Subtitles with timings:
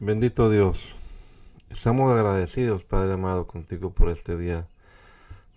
[0.00, 0.94] Bendito Dios,
[1.70, 4.68] estamos agradecidos, Padre amado, contigo por este día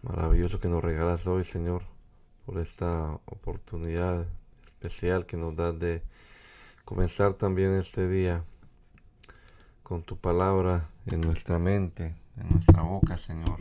[0.02, 1.84] maravilloso que nos regalas hoy, Señor,
[2.48, 4.26] por esta oportunidad
[4.66, 6.02] especial que nos das de
[6.86, 8.44] comenzar también este día
[9.84, 13.60] con tu palabra en nuestra mente, en nuestra boca, Señor,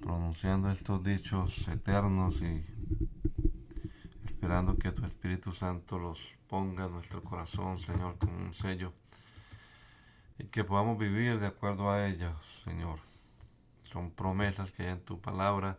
[0.00, 2.64] pronunciando estos dichos eternos y
[4.24, 8.92] esperando que tu Espíritu Santo los ponga en nuestro corazón, Señor, como un sello
[10.42, 12.98] y que podamos vivir de acuerdo a ellos, Señor.
[13.84, 15.78] Son promesas que hay en tu palabra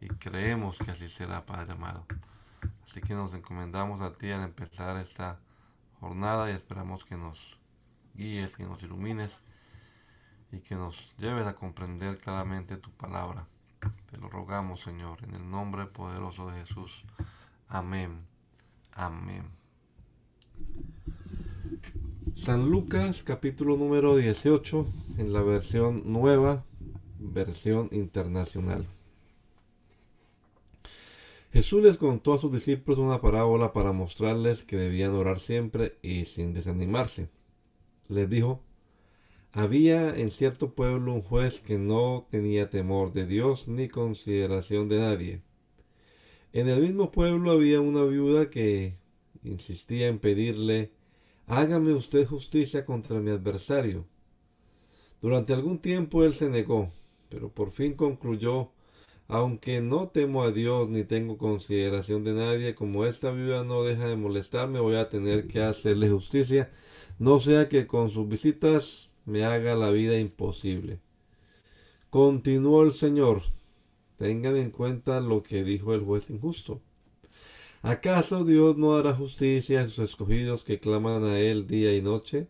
[0.00, 2.06] y creemos que así será, Padre amado.
[2.84, 5.38] Así que nos encomendamos a ti al empezar esta
[6.00, 7.58] jornada y esperamos que nos
[8.14, 9.36] guíes, que nos ilumines
[10.50, 13.46] y que nos lleves a comprender claramente tu palabra.
[14.10, 17.04] Te lo rogamos, Señor, en el nombre poderoso de Jesús.
[17.68, 18.24] Amén.
[18.92, 19.44] Amén.
[22.40, 24.86] San Lucas capítulo número 18
[25.18, 26.64] en la versión nueva,
[27.18, 28.86] versión internacional.
[31.52, 36.24] Jesús les contó a sus discípulos una parábola para mostrarles que debían orar siempre y
[36.24, 37.28] sin desanimarse.
[38.08, 38.62] Les dijo,
[39.52, 44.98] había en cierto pueblo un juez que no tenía temor de Dios ni consideración de
[44.98, 45.42] nadie.
[46.54, 48.94] En el mismo pueblo había una viuda que
[49.44, 50.90] insistía en pedirle,
[51.50, 54.06] hágame usted justicia contra mi adversario.
[55.20, 56.92] Durante algún tiempo él se negó,
[57.28, 58.70] pero por fin concluyó,
[59.26, 64.06] aunque no temo a Dios ni tengo consideración de nadie, como esta viuda no deja
[64.06, 66.70] de molestarme, voy a tener que hacerle justicia,
[67.18, 71.00] no sea que con sus visitas me haga la vida imposible.
[72.10, 73.42] Continuó el Señor,
[74.18, 76.80] tengan en cuenta lo que dijo el juez injusto.
[77.82, 82.46] ¿Acaso Dios no hará justicia a sus escogidos que claman a Él día y noche?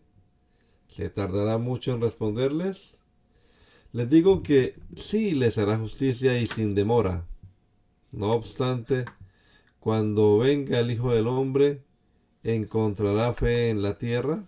[0.89, 2.97] ¿Se tardará mucho en responderles?
[3.93, 7.25] Les digo que sí les hará justicia y sin demora.
[8.11, 9.05] No obstante,
[9.79, 11.81] cuando venga el Hijo del Hombre,
[12.43, 14.43] ¿encontrará fe en la tierra?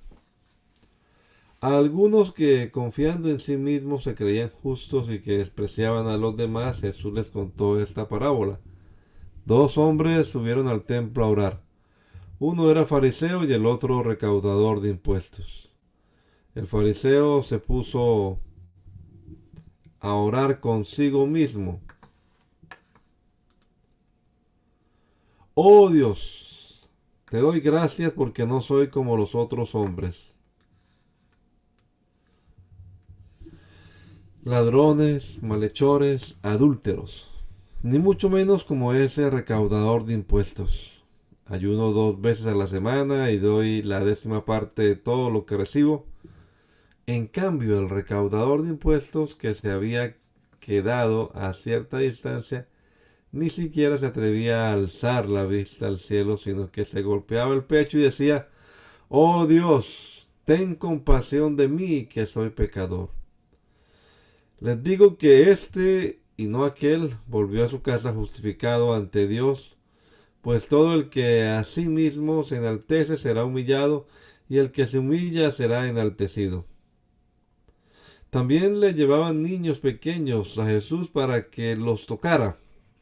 [1.61, 6.35] A algunos que confiando en sí mismos se creían justos y que despreciaban a los
[6.35, 8.59] demás, Jesús les contó esta parábola.
[9.45, 11.59] Dos hombres subieron al templo a orar.
[12.39, 15.69] Uno era fariseo y el otro recaudador de impuestos.
[16.55, 18.39] El fariseo se puso
[19.99, 21.81] a orar consigo mismo.
[25.55, 26.89] Oh Dios,
[27.29, 30.33] te doy gracias porque no soy como los otros hombres.
[34.43, 37.32] Ladrones, malhechores, adúlteros,
[37.83, 41.03] ni mucho menos como ese recaudador de impuestos.
[41.45, 45.57] Ayuno dos veces a la semana y doy la décima parte de todo lo que
[45.57, 46.07] recibo.
[47.07, 50.15] En cambio, el recaudador de impuestos que se había
[50.61, 52.69] quedado a cierta distancia
[53.33, 57.65] ni siquiera se atrevía a alzar la vista al cielo, sino que se golpeaba el
[57.65, 58.47] pecho y decía,
[59.09, 63.09] Oh Dios, ten compasión de mí, que soy pecador.
[64.61, 69.75] Les digo que este y no aquel volvió a su casa justificado ante Dios,
[70.41, 74.07] pues todo el que a sí mismo se enaltece será humillado,
[74.49, 76.65] y el que se humilla será enaltecido.
[78.29, 82.57] También le llevaban niños pequeños a Jesús para que los tocara.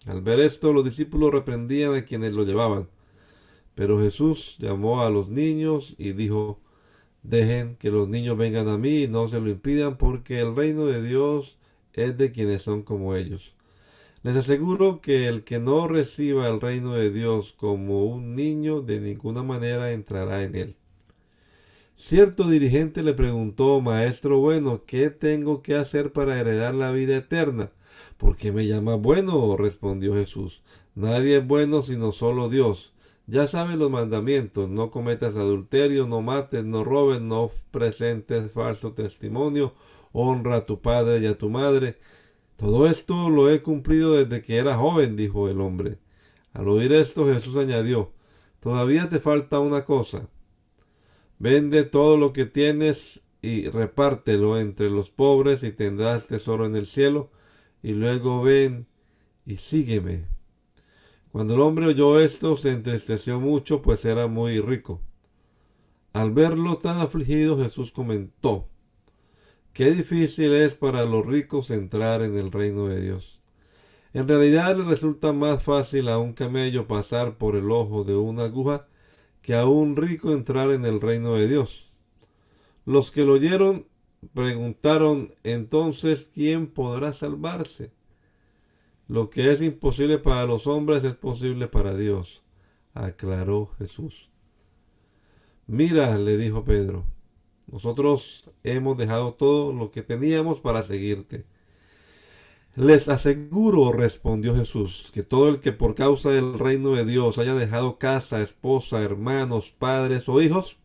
[0.05, 2.89] Al ver esto, los discípulos reprendían a quienes lo llevaban.
[3.75, 6.59] Pero Jesús llamó a los niños y dijo,
[7.23, 10.85] Dejen que los niños vengan a mí y no se lo impidan, porque el reino
[10.85, 11.57] de Dios
[11.93, 13.53] es de quienes son como ellos.
[14.23, 18.99] Les aseguro que el que no reciba el reino de Dios como un niño, de
[18.99, 20.75] ninguna manera entrará en él.
[21.95, 27.71] Cierto dirigente le preguntó, Maestro bueno, ¿qué tengo que hacer para heredar la vida eterna?
[28.17, 29.57] ¿Por qué me llama bueno?
[29.57, 30.61] respondió Jesús.
[30.95, 32.93] Nadie es bueno sino solo Dios.
[33.27, 39.73] Ya sabes los mandamientos, no cometas adulterio, no mates, no robes, no presentes falso testimonio,
[40.13, 41.97] honra a tu padre y a tu madre.
[42.57, 45.97] Todo esto lo he cumplido desde que era joven, dijo el hombre.
[46.53, 48.11] Al oír esto Jesús añadió,
[48.59, 50.27] todavía te falta una cosa.
[51.39, 56.85] Vende todo lo que tienes y repártelo entre los pobres y tendrás tesoro en el
[56.85, 57.31] cielo.
[57.81, 58.85] Y luego ven
[59.45, 60.25] y sígueme.
[61.31, 65.01] Cuando el hombre oyó esto se entristeció mucho, pues era muy rico.
[66.13, 68.67] Al verlo tan afligido, Jesús comentó,
[69.73, 73.39] Qué difícil es para los ricos entrar en el reino de Dios.
[74.13, 78.43] En realidad le resulta más fácil a un camello pasar por el ojo de una
[78.43, 78.87] aguja
[79.41, 81.89] que a un rico entrar en el reino de Dios.
[82.85, 83.87] Los que lo oyeron
[84.33, 87.91] preguntaron entonces, ¿quién podrá salvarse?
[89.07, 92.43] Lo que es imposible para los hombres es posible para Dios,
[92.93, 94.29] aclaró Jesús.
[95.67, 97.05] Mira, le dijo Pedro,
[97.71, 101.45] nosotros hemos dejado todo lo que teníamos para seguirte.
[102.75, 107.53] Les aseguro, respondió Jesús, que todo el que por causa del reino de Dios haya
[107.53, 110.79] dejado casa, esposa, hermanos, padres o hijos,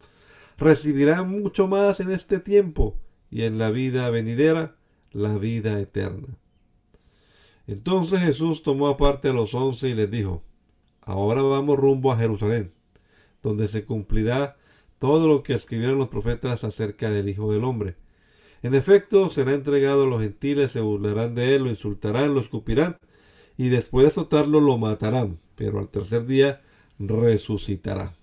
[0.58, 2.96] recibirá mucho más en este tiempo
[3.30, 4.76] y en la vida venidera
[5.12, 6.36] la vida eterna.
[7.66, 10.42] Entonces Jesús tomó aparte a los once y les dijo,
[11.00, 12.72] Ahora vamos rumbo a Jerusalén,
[13.42, 14.56] donde se cumplirá
[14.98, 17.96] todo lo que escribieron los profetas acerca del Hijo del Hombre.
[18.62, 22.98] En efecto, será entregado a los gentiles, se burlarán de él, lo insultarán, lo escupirán,
[23.56, 26.62] y después de azotarlo lo matarán, pero al tercer día
[26.98, 28.14] resucitará.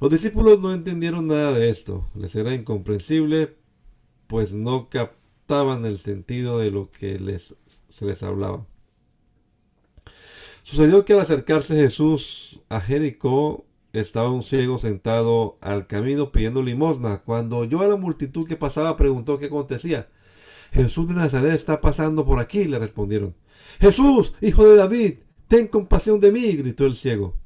[0.00, 3.56] Los discípulos no entendieron nada de esto, les era incomprensible,
[4.26, 7.54] pues no captaban el sentido de lo que les,
[7.90, 8.66] se les hablaba.
[10.64, 17.18] Sucedió que al acercarse Jesús a Jericó, estaba un ciego sentado al camino pidiendo limosna.
[17.18, 20.08] Cuando oyó a la multitud que pasaba, preguntó qué acontecía.
[20.72, 23.34] Jesús de Nazaret está pasando por aquí, le respondieron.
[23.80, 25.14] Jesús, hijo de David,
[25.48, 27.36] ten compasión de mí, gritó el ciego.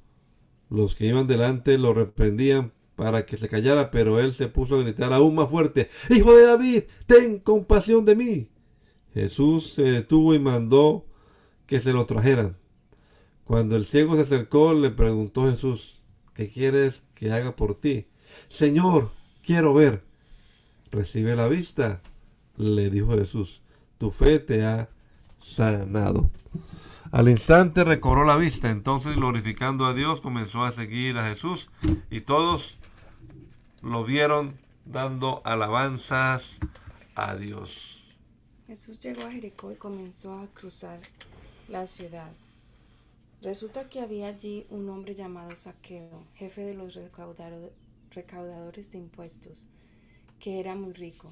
[0.70, 4.82] Los que iban delante lo reprendían para que se callara, pero él se puso a
[4.82, 8.48] gritar aún más fuerte, Hijo de David, ten compasión de mí.
[9.12, 11.06] Jesús se detuvo y mandó
[11.66, 12.56] que se lo trajeran.
[13.44, 15.95] Cuando el ciego se acercó, le preguntó Jesús,
[16.36, 18.06] ¿qué quieres que haga por ti?
[18.48, 19.10] Señor,
[19.44, 20.04] quiero ver.
[20.92, 22.00] Recibe la vista,
[22.56, 23.60] le dijo Jesús,
[23.98, 24.88] tu fe te ha
[25.40, 26.30] sanado.
[27.10, 31.68] Al instante recobró la vista, entonces glorificando a Dios comenzó a seguir a Jesús
[32.10, 32.76] y todos
[33.82, 36.58] lo vieron dando alabanzas
[37.14, 38.14] a Dios.
[38.66, 41.00] Jesús llegó a Jericó y comenzó a cruzar
[41.68, 42.30] la ciudad.
[43.42, 46.98] Resulta que había allí un hombre llamado Saqueo, jefe de los
[48.10, 49.66] recaudadores de impuestos,
[50.40, 51.30] que era muy rico.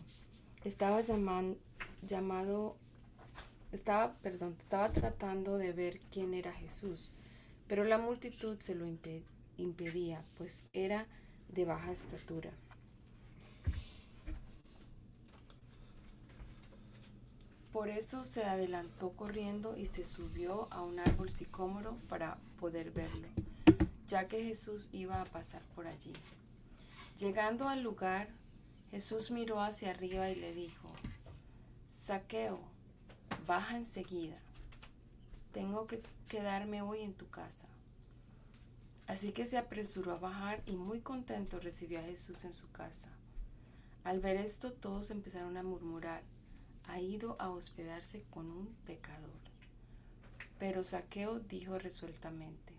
[0.65, 2.77] Estaba llamado,
[3.73, 7.11] estaba, perdón, estaba tratando de ver quién era Jesús,
[7.67, 8.87] pero la multitud se lo
[9.57, 11.07] impedía, pues era
[11.49, 12.53] de baja estatura.
[17.75, 23.27] Por eso se adelantó corriendo y se subió a un árbol sicómoro para poder verlo,
[24.07, 26.13] ya que Jesús iba a pasar por allí.
[27.19, 28.29] Llegando al lugar,
[28.93, 30.89] Jesús miró hacia arriba y le dijo,
[31.89, 32.61] Saqueo,
[33.45, 34.39] baja enseguida.
[35.53, 37.67] Tengo que quedarme hoy en tu casa.
[39.09, 43.09] Así que se apresuró a bajar y muy contento recibió a Jesús en su casa.
[44.05, 46.23] Al ver esto todos empezaron a murmurar,
[46.87, 49.31] ha ido a hospedarse con un pecador.
[50.59, 52.75] Pero Saqueo dijo resueltamente,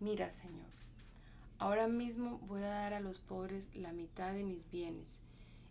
[0.00, 0.70] mira Señor,
[1.58, 5.18] ahora mismo voy a dar a los pobres la mitad de mis bienes,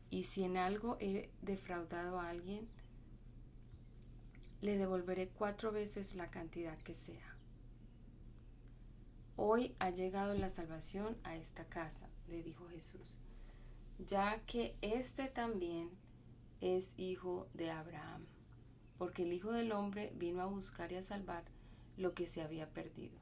[0.10, 2.68] y si en algo he defraudado a alguien,
[4.62, 7.36] le devolveré cuatro veces la cantidad que sea.
[9.36, 13.18] Hoy ha llegado la salvación a esta casa, le dijo Jesús,
[14.00, 15.90] ya que éste también
[16.62, 18.26] es hijo de Abraham,
[18.98, 21.44] porque el Hijo del Hombre vino a buscar y a salvar
[21.98, 23.18] lo que se había perdido.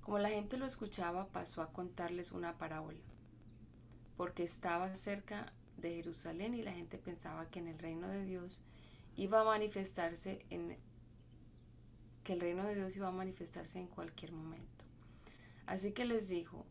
[0.00, 2.98] Como la gente lo escuchaba, pasó a contarles una parábola,
[4.16, 8.62] porque estaba cerca de Jerusalén y la gente pensaba que en el reino de Dios
[9.16, 10.76] iba a manifestarse en
[12.24, 14.84] que el reino de Dios iba a manifestarse en cualquier momento.
[15.66, 16.64] Así que les dijo,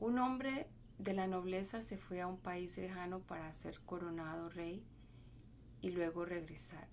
[0.00, 0.66] un hombre
[0.98, 4.84] de la nobleza se fue a un país lejano para ser coronado rey
[5.80, 6.88] y luego regresar.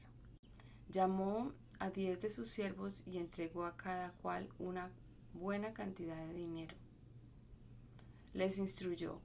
[0.90, 4.92] Llamó a diez de sus siervos y entregó a cada cual una
[5.34, 6.76] buena cantidad de dinero.
[8.34, 9.20] Les instruyó,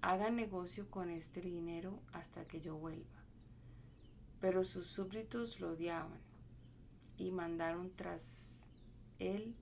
[0.00, 3.22] hagan negocio con este dinero hasta que yo vuelva.
[4.40, 6.20] Pero sus súbditos lo odiaban
[7.18, 8.62] y mandaron tras
[9.18, 9.54] él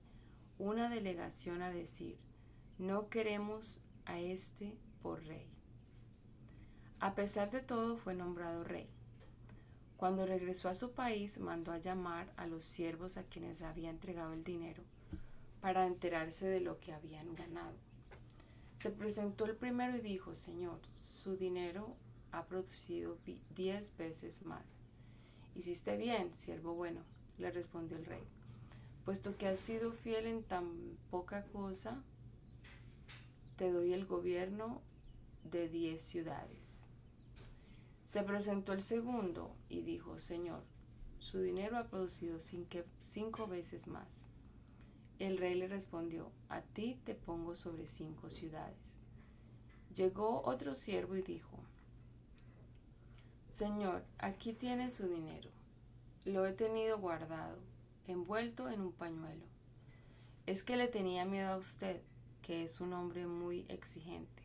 [0.57, 2.17] una delegación a decir,
[2.77, 5.47] no queremos a este por rey.
[6.99, 8.87] A pesar de todo fue nombrado rey.
[9.97, 14.33] Cuando regresó a su país, mandó a llamar a los siervos a quienes había entregado
[14.33, 14.83] el dinero
[15.61, 17.75] para enterarse de lo que habían ganado.
[18.77, 21.95] Se presentó el primero y dijo, Señor, su dinero
[22.31, 23.17] ha producido
[23.55, 24.75] diez veces más.
[25.55, 27.01] Hiciste bien, siervo bueno,
[27.37, 28.23] le respondió el rey
[29.03, 32.01] puesto que has sido fiel en tan poca cosa,
[33.61, 34.81] te doy el gobierno
[35.43, 36.81] de diez ciudades.
[38.07, 40.63] Se presentó el segundo y dijo, Señor,
[41.19, 44.25] su dinero ha producido cinco veces más.
[45.19, 48.97] El rey le respondió, a ti te pongo sobre cinco ciudades.
[49.95, 51.59] Llegó otro siervo y dijo,
[53.53, 55.51] Señor, aquí tiene su dinero.
[56.25, 57.59] Lo he tenido guardado,
[58.07, 59.45] envuelto en un pañuelo.
[60.47, 62.01] Es que le tenía miedo a usted,
[62.41, 64.43] que es un hombre muy exigente.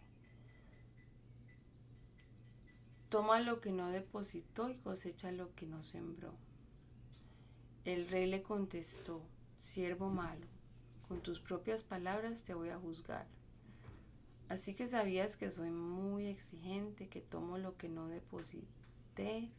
[3.08, 6.34] Toma lo que no depositó y cosecha lo que no sembró.
[7.84, 9.22] El rey le contestó,
[9.60, 10.46] siervo malo,
[11.06, 13.26] con tus propias palabras te voy a juzgar.
[14.48, 19.50] Así que sabías que soy muy exigente, que tomo lo que no deposité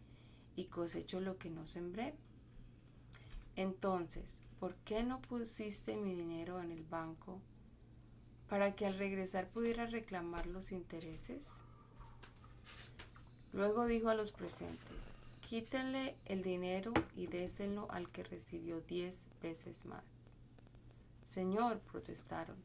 [0.55, 2.15] y cosecho lo que no sembré.
[3.55, 7.41] Entonces, ¿por qué no pusiste mi dinero en el banco
[8.49, 11.49] para que al regresar pudiera reclamar los intereses?
[13.53, 19.85] Luego dijo a los presentes, quítenle el dinero y désenlo al que recibió diez veces
[19.85, 20.03] más.
[21.23, 22.57] Señor, protestaron,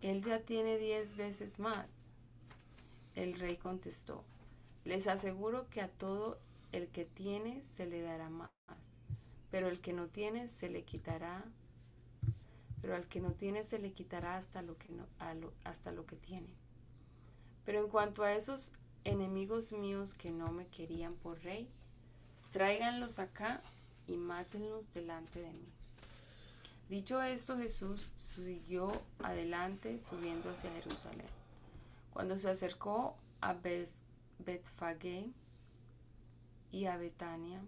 [0.00, 1.86] él ya tiene diez veces más.
[3.14, 4.24] El rey contestó,
[4.84, 6.38] les aseguro que a todo
[6.72, 8.50] el que tiene se le dará más
[9.50, 11.44] pero el que no tiene se le quitará,
[12.86, 15.08] pero al que no tiene se le quitará hasta lo que, no,
[15.64, 16.46] hasta lo que tiene.
[17.64, 21.68] Pero en cuanto a esos enemigos míos que no me querían por rey,
[22.52, 23.60] tráiganlos acá
[24.06, 25.68] y mátenlos delante de mí.
[26.88, 31.26] Dicho esto, Jesús siguió adelante subiendo hacia Jerusalén.
[32.12, 33.56] Cuando se acercó a
[34.38, 35.32] Betfagé
[36.70, 37.60] y a Betania,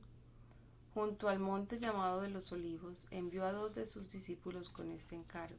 [0.95, 5.15] junto al monte llamado de los olivos, envió a dos de sus discípulos con este
[5.15, 5.57] encargo.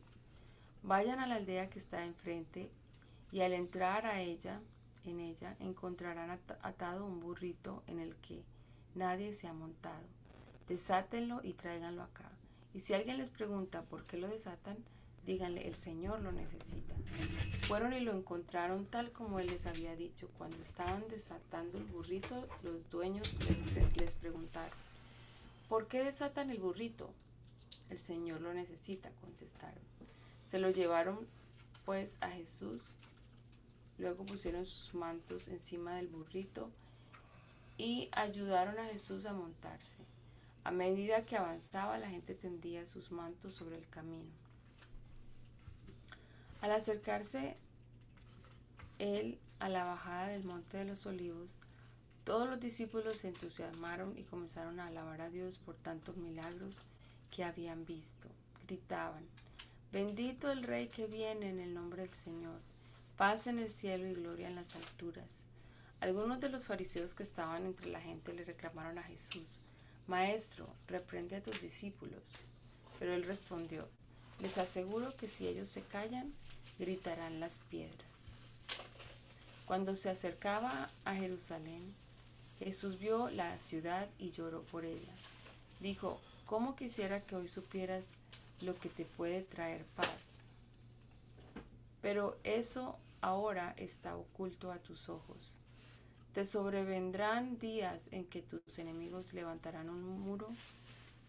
[0.83, 2.71] Vayan a la aldea que está enfrente
[3.31, 4.59] y al entrar a ella,
[5.05, 8.43] en ella, encontrarán atado un burrito en el que
[8.95, 10.05] nadie se ha montado.
[10.67, 12.29] Desátenlo y tráiganlo acá.
[12.73, 14.77] Y si alguien les pregunta por qué lo desatan,
[15.25, 16.95] díganle, el Señor lo necesita.
[17.67, 20.29] Fueron y lo encontraron tal como él les había dicho.
[20.37, 23.31] Cuando estaban desatando el burrito, los dueños
[23.99, 24.77] les preguntaron,
[25.69, 27.13] ¿Por qué desatan el burrito?
[27.89, 29.83] El Señor lo necesita, contestaron.
[30.45, 31.27] Se lo llevaron
[31.85, 32.89] pues a Jesús.
[33.99, 36.71] Luego pusieron sus mantos encima del burrito
[37.77, 39.97] y ayudaron a Jesús a montarse.
[40.63, 44.29] A medida que avanzaba, la gente tendía sus mantos sobre el camino.
[46.61, 47.57] Al acercarse
[48.97, 51.53] él a la bajada del monte de los olivos,
[52.29, 56.75] todos los discípulos se entusiasmaron y comenzaron a alabar a Dios por tantos milagros
[57.31, 58.27] que habían visto.
[58.67, 59.25] Gritaban,
[59.91, 62.59] bendito el Rey que viene en el nombre del Señor,
[63.17, 65.25] paz en el cielo y gloria en las alturas.
[66.01, 69.59] Algunos de los fariseos que estaban entre la gente le reclamaron a Jesús,
[70.05, 72.21] Maestro, reprende a tus discípulos.
[72.99, 73.89] Pero él respondió,
[74.39, 76.31] les aseguro que si ellos se callan,
[76.77, 78.07] gritarán las piedras.
[79.65, 81.95] Cuando se acercaba a Jerusalén,
[82.59, 85.13] Jesús vio la ciudad y lloró por ella.
[85.79, 88.05] Dijo, ¿cómo quisiera que hoy supieras
[88.59, 90.09] lo que te puede traer paz?
[92.01, 95.53] Pero eso ahora está oculto a tus ojos.
[96.33, 100.47] Te sobrevendrán días en que tus enemigos levantarán un muro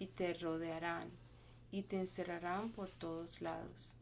[0.00, 1.08] y te rodearán
[1.70, 3.94] y te encerrarán por todos lados.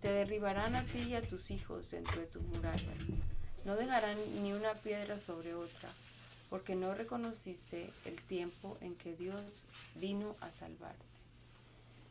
[0.00, 2.98] Te derribarán a ti y a tus hijos dentro de tus murallas.
[3.64, 5.88] No dejarán ni una piedra sobre otra
[6.50, 9.64] porque no reconociste el tiempo en que Dios
[9.96, 11.04] vino a salvarte.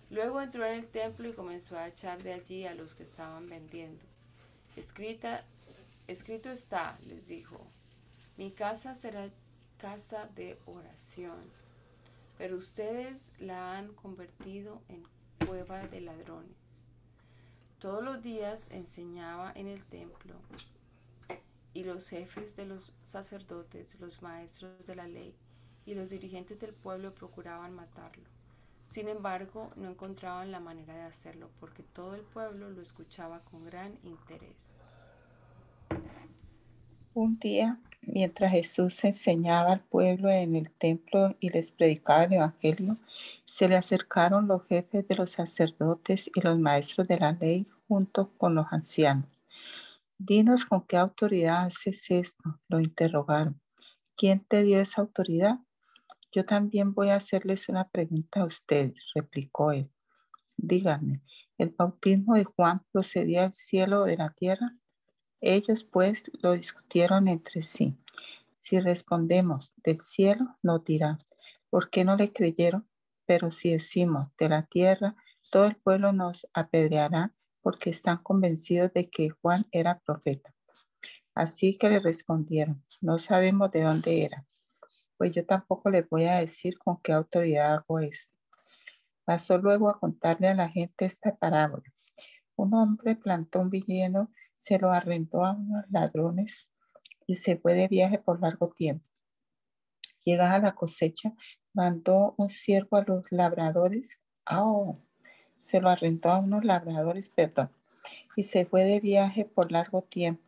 [0.10, 3.48] Luego entró en el templo y comenzó a echar de allí a los que estaban
[3.50, 4.04] vendiendo.
[4.76, 5.46] Escrita,
[6.08, 7.60] escrito está, les dijo,
[8.38, 9.30] mi casa será
[9.78, 11.40] casa de oración,
[12.38, 15.06] pero ustedes la han convertido en
[15.46, 16.58] cueva de ladrones.
[17.80, 20.36] Todos los días enseñaba en el templo
[21.76, 25.36] y los jefes de los sacerdotes, los maestros de la ley
[25.86, 28.24] y los dirigentes del pueblo procuraban matarlo.
[28.88, 33.66] Sin embargo, no encontraban la manera de hacerlo porque todo el pueblo lo escuchaba con
[33.66, 34.84] gran interés.
[37.14, 42.98] Un día, mientras Jesús enseñaba al pueblo en el templo y les predicaba el Evangelio,
[43.44, 48.30] se le acercaron los jefes de los sacerdotes y los maestros de la ley junto
[48.38, 49.35] con los ancianos
[50.18, 53.62] Dinos con qué autoridad haces esto, lo interrogaron.
[54.16, 55.60] ¿Quién te dio esa autoridad?
[56.32, 59.92] Yo también voy a hacerles una pregunta a ustedes, replicó él.
[60.56, 61.22] Díganme,
[61.58, 64.78] ¿el bautismo de Juan procedía del cielo o de la tierra?
[65.42, 67.98] Ellos pues lo discutieron entre sí.
[68.58, 71.20] Si respondemos del cielo, no dirá,
[71.70, 72.88] ¿por qué no le creyeron?
[73.26, 75.18] Pero si decimos de la tierra,
[75.52, 77.35] todo el pueblo nos apedreará
[77.66, 80.54] porque están convencidos de que Juan era profeta.
[81.34, 84.46] Así que le respondieron, no sabemos de dónde era.
[85.18, 88.32] Pues yo tampoco les voy a decir con qué autoridad hago esto.
[89.24, 91.92] Pasó luego a contarle a la gente esta parábola.
[92.56, 96.70] Un hombre plantó un viñedo, se lo arrendó a unos ladrones
[97.26, 99.10] y se fue de viaje por largo tiempo.
[100.24, 101.34] Llegada la cosecha,
[101.74, 104.24] mandó un siervo a los labradores.
[104.52, 105.02] Oh,
[105.56, 107.70] se lo arrendó a unos labradores, perdón,
[108.36, 110.44] y se fue de viaje por largo tiempo.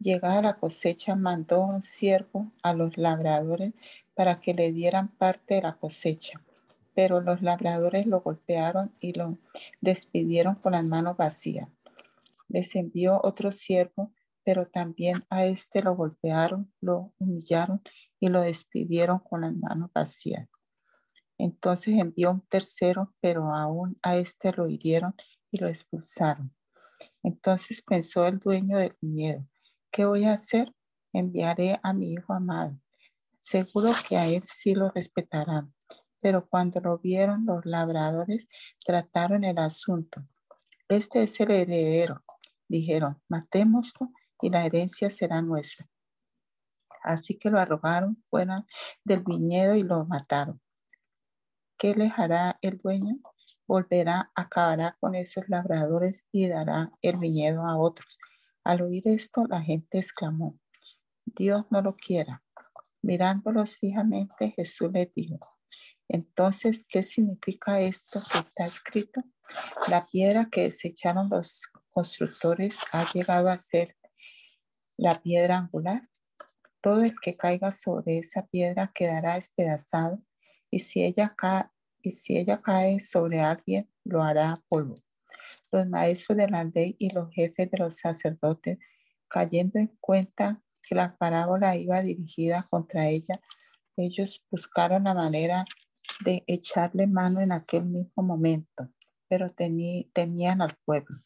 [0.00, 3.72] Llegada la cosecha, mandó un siervo a los labradores
[4.14, 6.40] para que le dieran parte de la cosecha.
[6.94, 9.38] Pero los labradores lo golpearon y lo
[9.80, 11.68] despidieron con las manos vacías.
[12.48, 14.12] Les envió otro siervo,
[14.44, 17.82] pero también a este lo golpearon, lo humillaron
[18.18, 20.48] y lo despidieron con las manos vacías.
[21.38, 25.14] Entonces envió un tercero, pero aún a este lo hirieron
[25.50, 26.54] y lo expulsaron.
[27.22, 29.46] Entonces pensó el dueño del viñedo,
[29.90, 30.74] ¿qué voy a hacer?
[31.12, 32.78] Enviaré a mi hijo amado.
[33.40, 35.72] Seguro que a él sí lo respetarán.
[36.20, 38.48] Pero cuando lo vieron los labradores,
[38.84, 40.22] trataron el asunto.
[40.88, 42.24] Este es el heredero.
[42.66, 44.10] Dijeron, matémoslo
[44.42, 45.86] y la herencia será nuestra.
[47.02, 48.66] Así que lo arrogaron fuera
[49.04, 50.60] del viñedo y lo mataron.
[51.78, 53.18] ¿Qué le hará el dueño?
[53.68, 58.18] Volverá, acabará con esos labradores y dará el viñedo a otros.
[58.64, 60.58] Al oír esto, la gente exclamó,
[61.24, 62.42] Dios no lo quiera.
[63.00, 65.38] Mirándolos fijamente, Jesús les dijo,
[66.08, 69.22] entonces, ¿qué significa esto que está escrito?
[69.86, 73.96] La piedra que desecharon los constructores ha llegado a ser
[74.96, 76.08] la piedra angular.
[76.80, 80.24] Todo el que caiga sobre esa piedra quedará despedazado
[80.70, 81.66] y si ella cae,
[82.02, 85.02] y si ella cae sobre alguien, lo hará polvo.
[85.70, 88.78] Los maestros de la ley y los jefes de los sacerdotes,
[89.28, 93.40] cayendo en cuenta que la parábola iba dirigida contra ella,
[93.96, 95.64] ellos buscaron la manera
[96.24, 98.88] de echarle mano en aquel mismo momento,
[99.28, 101.16] pero temían al pueblo.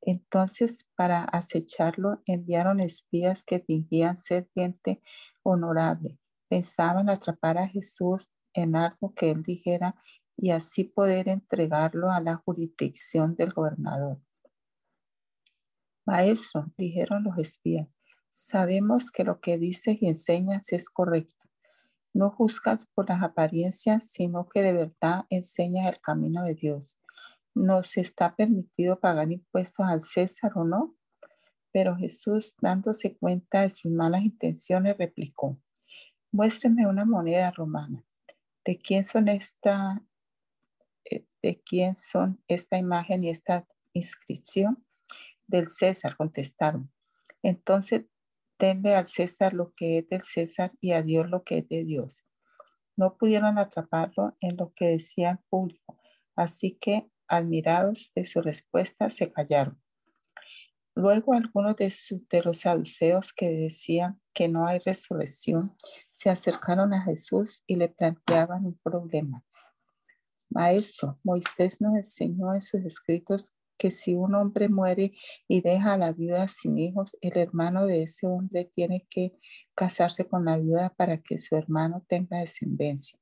[0.00, 5.00] Entonces, para acecharlo, enviaron espías que fingían ser gente
[5.44, 6.18] honorable.
[6.48, 9.94] Pensaban atrapar a Jesús en algo que él dijera
[10.36, 14.20] y así poder entregarlo a la jurisdicción del gobernador.
[16.04, 17.88] Maestro, dijeron los espías,
[18.28, 21.34] sabemos que lo que dices y enseñas es correcto.
[22.12, 26.98] No juzgas por las apariencias, sino que de verdad enseñas el camino de Dios.
[27.54, 30.96] ¿Nos está permitido pagar impuestos al César o no?
[31.72, 35.58] Pero Jesús, dándose cuenta de sus malas intenciones, replicó,
[36.32, 38.04] muéstreme una moneda romana.
[38.64, 40.02] ¿De quién son esta,
[41.10, 44.84] eh, de quién son esta imagen y esta inscripción?
[45.46, 46.90] Del César, contestaron.
[47.42, 48.04] Entonces,
[48.58, 51.84] denle al César lo que es del César y a Dios lo que es de
[51.84, 52.24] Dios.
[52.96, 55.98] No pudieron atraparlo en lo que decía el público,
[56.36, 59.82] así que, admirados de su respuesta, se callaron.
[60.94, 67.62] Luego algunos de, los saduceos que decían que no hay resurrección se acercaron a Jesús
[67.66, 69.42] y le planteaban un problema.
[70.50, 75.12] Maestro, Moisés nos enseñó en sus escritos que si un hombre muere
[75.48, 79.32] y deja a la viuda sin hijos, el hermano de ese hombre tiene que
[79.74, 83.18] casarse con la viuda para que su hermano tenga descendencia.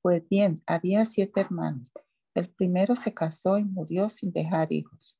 [0.00, 1.92] Pues bien, había siete hermanos.
[2.34, 5.17] El primero se casó y murió sin dejar hijos.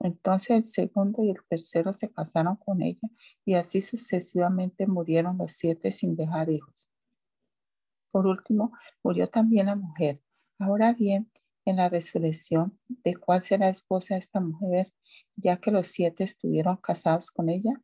[0.00, 3.08] Entonces el segundo y el tercero se casaron con ella
[3.44, 6.88] y así sucesivamente murieron los siete sin dejar hijos.
[8.10, 10.22] Por último, murió también la mujer.
[10.58, 11.30] Ahora bien,
[11.64, 14.92] en la resurrección, ¿de cuál será esposa esta mujer,
[15.36, 17.82] ya que los siete estuvieron casados con ella?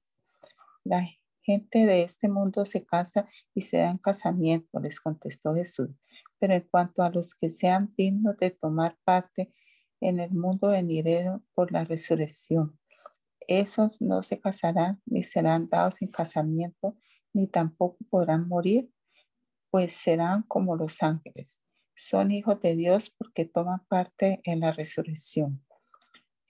[0.84, 1.06] La
[1.42, 5.90] gente de este mundo se casa y se da en casamiento, les contestó Jesús.
[6.38, 9.52] Pero en cuanto a los que sean dignos de tomar parte
[10.04, 12.78] en el mundo venidero por la resurrección.
[13.48, 16.96] Esos no se casarán ni serán dados en casamiento,
[17.32, 18.90] ni tampoco podrán morir,
[19.70, 21.62] pues serán como los ángeles.
[21.96, 25.64] Son hijos de Dios porque toman parte en la resurrección.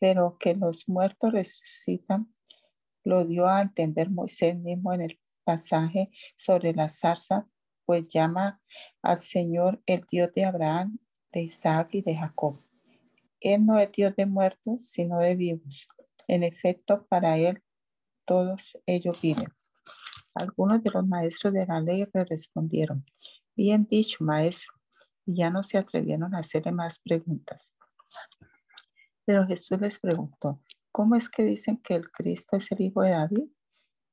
[0.01, 2.35] Pero que los muertos resucitan,
[3.05, 7.47] lo dio a entender Moisés mismo en el pasaje sobre la zarza,
[7.87, 8.61] pues llama
[9.01, 10.99] al Señor el Dios de Abraham,
[11.33, 12.64] de Isaac y de Jacob.
[13.45, 15.87] Él no es Dios de muertos, sino de vivos.
[16.27, 17.63] En efecto, para Él
[18.25, 19.53] todos ellos viven.
[20.35, 23.05] Algunos de los maestros de la ley le respondieron,
[23.55, 24.73] bien dicho, maestro,
[25.27, 27.75] y ya no se atrevieron a hacerle más preguntas.
[29.27, 33.11] Pero Jesús les preguntó, ¿cómo es que dicen que el Cristo es el hijo de
[33.11, 33.49] David?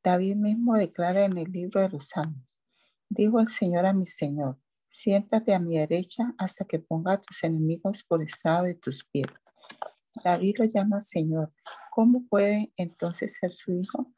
[0.03, 2.59] David mismo declara en el libro de los Salmos,
[3.07, 4.59] dijo el Señor a mi Señor,
[4.91, 9.27] siéntate a mi derecha hasta que ponga a tus enemigos por estado de tus pies.
[10.21, 11.53] David lo llama Señor.
[11.91, 14.13] ¿Cómo puede entonces ser su hijo?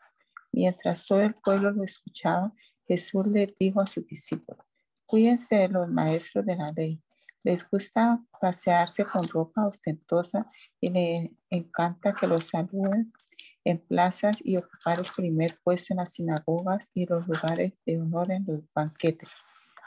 [0.51, 2.51] Mientras todo el pueblo lo escuchaba,
[2.87, 4.65] Jesús le dijo a sus discípulos,
[5.05, 6.99] cuídense de los maestros de la ley.
[7.43, 10.49] Les gusta pasearse con ropa ostentosa
[10.81, 13.13] y le encanta que los saluden
[13.63, 18.31] en plazas y ocupar el primer puesto en las sinagogas y los lugares de honor
[18.31, 19.29] en los banquetes.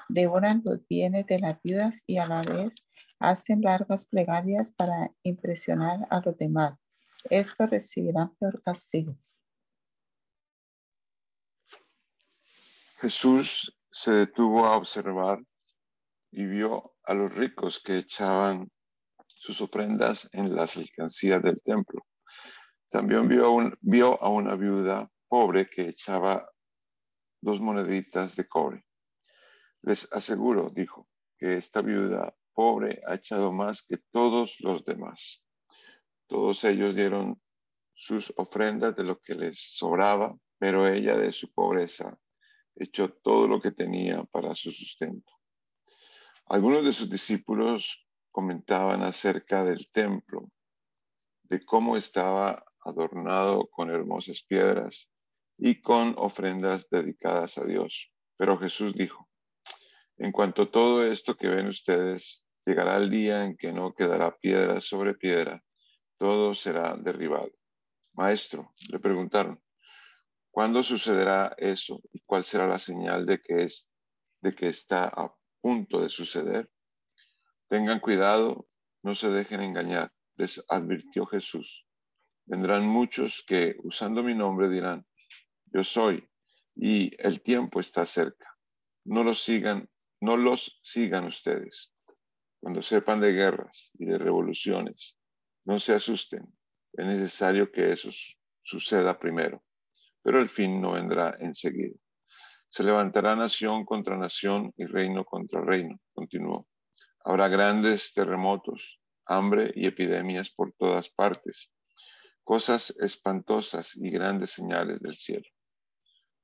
[0.08, 2.86] Devoran los bienes de las viudas y a la vez
[3.18, 6.74] hacen largas plegarias para impresionar a los demás.
[7.30, 9.16] Esto recibirán peor castigo.
[13.00, 15.42] Jesús se detuvo a observar
[16.30, 18.70] y vio a los ricos que echaban
[19.26, 22.06] sus ofrendas en las alcancías del templo.
[22.88, 26.48] También vio, vio a una viuda pobre que echaba
[27.40, 28.86] dos moneditas de cobre.
[29.86, 35.44] Les aseguro, dijo, que esta viuda pobre ha echado más que todos los demás.
[36.26, 37.40] Todos ellos dieron
[37.94, 42.18] sus ofrendas de lo que les sobraba, pero ella de su pobreza
[42.74, 45.32] echó todo lo que tenía para su sustento.
[46.46, 50.50] Algunos de sus discípulos comentaban acerca del templo,
[51.44, 55.12] de cómo estaba adornado con hermosas piedras
[55.56, 58.12] y con ofrendas dedicadas a Dios.
[58.36, 59.28] Pero Jesús dijo,
[60.18, 64.36] en cuanto a todo esto que ven ustedes, llegará el día en que no quedará
[64.36, 65.62] piedra sobre piedra,
[66.18, 67.50] todo será derribado.
[68.14, 69.60] Maestro, le preguntaron,
[70.56, 73.92] ¿Cuándo sucederá eso y cuál será la señal de que, es,
[74.40, 76.70] de que está a punto de suceder?
[77.68, 78.66] Tengan cuidado,
[79.02, 81.86] no se dejen engañar, les advirtió Jesús.
[82.46, 85.06] Vendrán muchos que usando mi nombre dirán,
[85.66, 86.26] yo soy,
[86.74, 88.56] y el tiempo está cerca.
[89.04, 91.92] No los sigan, no los sigan ustedes.
[92.60, 95.18] Cuando sepan de guerras y de revoluciones,
[95.64, 96.46] no se asusten.
[96.92, 98.10] Es necesario que eso
[98.62, 99.62] suceda primero
[100.26, 101.94] pero el fin no vendrá enseguida.
[102.68, 106.66] Se levantará nación contra nación y reino contra reino, continuó.
[107.24, 111.72] Habrá grandes terremotos, hambre y epidemias por todas partes,
[112.42, 115.46] cosas espantosas y grandes señales del cielo.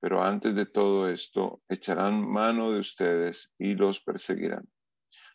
[0.03, 4.69] Pero antes de todo esto, echarán mano de ustedes y los perseguirán.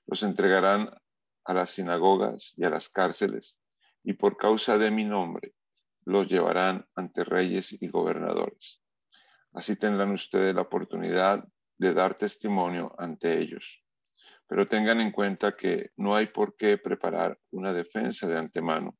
[0.05, 0.91] Los entregarán
[1.45, 3.61] a las sinagogas y a las cárceles,
[4.03, 5.53] y por causa de mi nombre
[6.03, 8.83] los llevarán ante reyes y gobernadores.
[9.53, 13.85] Así tendrán ustedes la oportunidad de dar testimonio ante ellos.
[14.47, 18.97] Pero tengan en cuenta que no hay por qué preparar una defensa de antemano,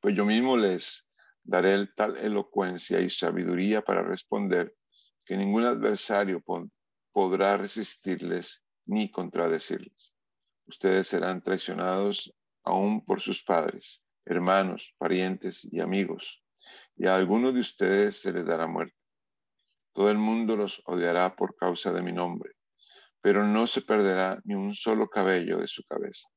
[0.00, 1.08] pues yo mismo les
[1.46, 4.74] daré tal elocuencia y sabiduría para responder
[5.24, 6.42] que ningún adversario
[7.12, 10.14] podrá resistirles ni contradecirles.
[10.66, 16.42] Ustedes serán traicionados aún por sus padres hermanos, parientes y amigos,
[16.96, 18.96] y a algunos de ustedes se les dará muerte.
[19.94, 22.52] Todo el mundo los odiará por causa de mi nombre,
[23.22, 26.28] pero no se perderá ni un solo cabello de su cabeza.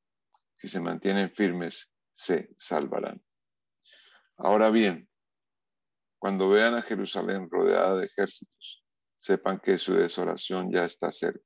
[0.56, 3.20] Si se mantienen firmes, se salvarán.
[4.42, 5.06] Ahora bien,
[6.18, 8.82] cuando vean a Jerusalén rodeada de ejércitos,
[9.18, 11.44] sepan que su desolación ya está cerca.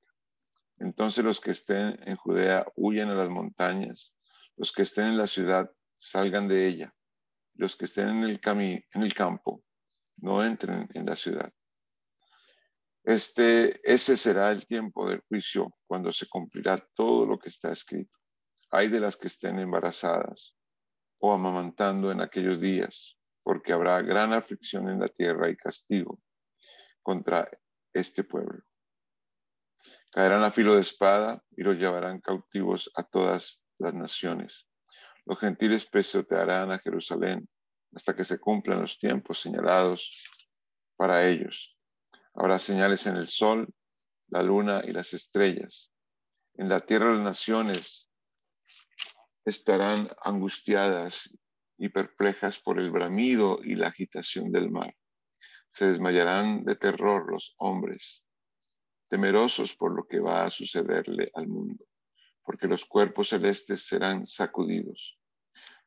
[0.78, 4.16] Entonces los que estén en Judea huyen a las montañas,
[4.57, 6.94] los que estén en la ciudad salgan de ella.
[7.54, 8.40] Los que estén en el,
[8.94, 9.64] en el campo,
[10.18, 11.52] no entren en la ciudad.
[13.02, 18.16] Este, ese será el tiempo del juicio cuando se cumplirá todo lo que está escrito.
[18.70, 20.57] Hay de las que estén embarazadas
[21.18, 26.20] o amamantando en aquellos días, porque habrá gran aflicción en la tierra y castigo
[27.03, 27.48] contra
[27.92, 28.62] este pueblo.
[30.11, 34.68] Caerán a filo de espada y los llevarán cautivos a todas las naciones
[35.27, 37.48] los gentiles pesotearán a Jerusalén
[37.94, 40.31] hasta que se cumplan los tiempos señalados
[40.96, 41.77] para ellos.
[42.35, 43.72] Habrá señales en el sol,
[44.29, 45.92] la luna y las estrellas.
[46.57, 48.11] En la tierra las naciones
[49.44, 51.37] estarán angustiadas
[51.76, 54.94] y perplejas por el bramido y la agitación del mar.
[55.70, 58.26] Se desmayarán de terror los hombres,
[59.09, 61.85] temerosos por lo que va a sucederle al mundo
[62.44, 65.18] porque los cuerpos celestes serán sacudidos.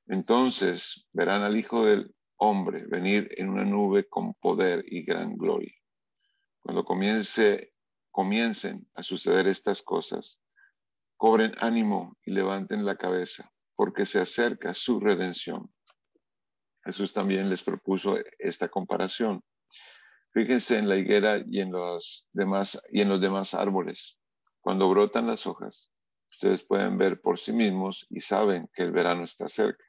[0.08, 5.74] Entonces verán al Hijo del hombre venir en una nube con poder y gran gloria.
[6.60, 7.74] Cuando comience,
[8.12, 10.42] comiencen a suceder estas cosas,
[11.18, 15.74] cobren ánimo y levanten la cabeza, porque se acerca su redención.
[16.84, 19.42] Jesús también les propuso esta comparación.
[20.32, 24.20] Fíjense en la higuera y en los demás, y en los demás árboles.
[24.62, 25.92] Cuando brotan las hojas,
[26.30, 29.84] ustedes pueden ver por sí mismos y saben que el verano está cerca.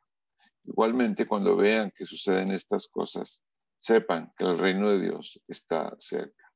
[0.64, 3.43] Igualmente, cuando vean que suceden estas cosas,
[3.79, 6.53] sepan que el reino de Dios está cerca.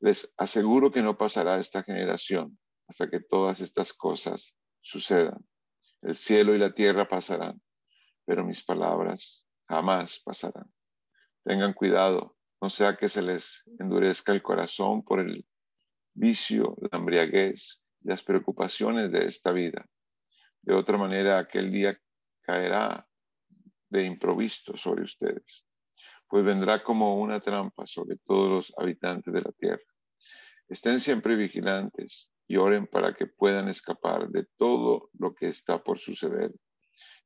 [0.00, 5.46] Les aseguro que no pasará esta generación hasta que todas estas cosas sucedan.
[6.02, 7.60] El cielo y la tierra pasarán,
[8.24, 10.72] pero mis palabras jamás pasarán.
[11.44, 15.46] Tengan cuidado, no sea que se les endurezca el corazón por el
[16.14, 19.86] vicio, la embriaguez las preocupaciones de esta vida.
[20.62, 21.98] De otra manera, aquel día
[22.42, 23.06] caerá
[23.90, 25.66] de improviso sobre ustedes,
[26.28, 29.82] pues vendrá como una trampa sobre todos los habitantes de la tierra.
[30.68, 35.98] Estén siempre vigilantes y oren para que puedan escapar de todo lo que está por
[35.98, 36.52] suceder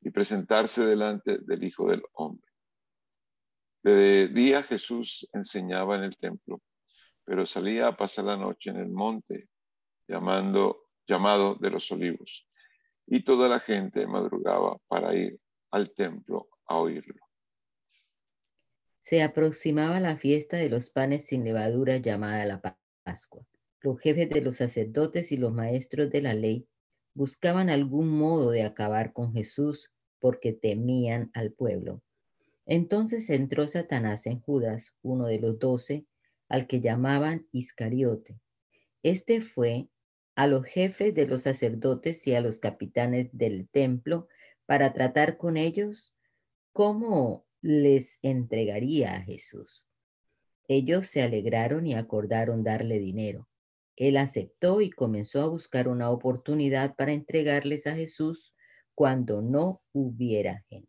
[0.01, 2.51] y presentarse delante del Hijo del Hombre.
[3.85, 6.61] De día Jesús enseñaba en el templo,
[7.25, 9.49] pero salía a pasar la noche en el monte
[10.09, 12.49] llamando, llamado de los olivos,
[13.07, 15.39] y toda la gente madrugaba para ir
[15.71, 17.25] al templo a oírlo.
[19.01, 22.61] Se aproximaba la fiesta de los panes sin levadura llamada la
[23.05, 23.45] Pascua.
[23.83, 26.69] Los jefes de los sacerdotes y los maestros de la ley
[27.15, 29.91] buscaban algún modo de acabar con Jesús
[30.21, 32.01] porque temían al pueblo.
[32.65, 36.07] Entonces entró Satanás en Judas, uno de los doce,
[36.49, 38.39] al que llamaban Iscariote.
[39.03, 39.89] Este fue
[40.37, 44.29] a los jefes de los sacerdotes y a los capitanes del templo
[44.65, 46.15] para tratar con ellos
[46.73, 49.85] cómo les entregaría a Jesús.
[50.69, 53.49] Ellos se alegraron y acordaron darle dinero.
[53.97, 58.55] Él aceptó y comenzó a buscar una oportunidad para entregarles a Jesús
[58.95, 60.89] cuando no hubiera gente.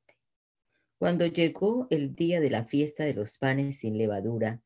[0.97, 4.61] Cuando llegó el día de la fiesta de los panes sin levadura,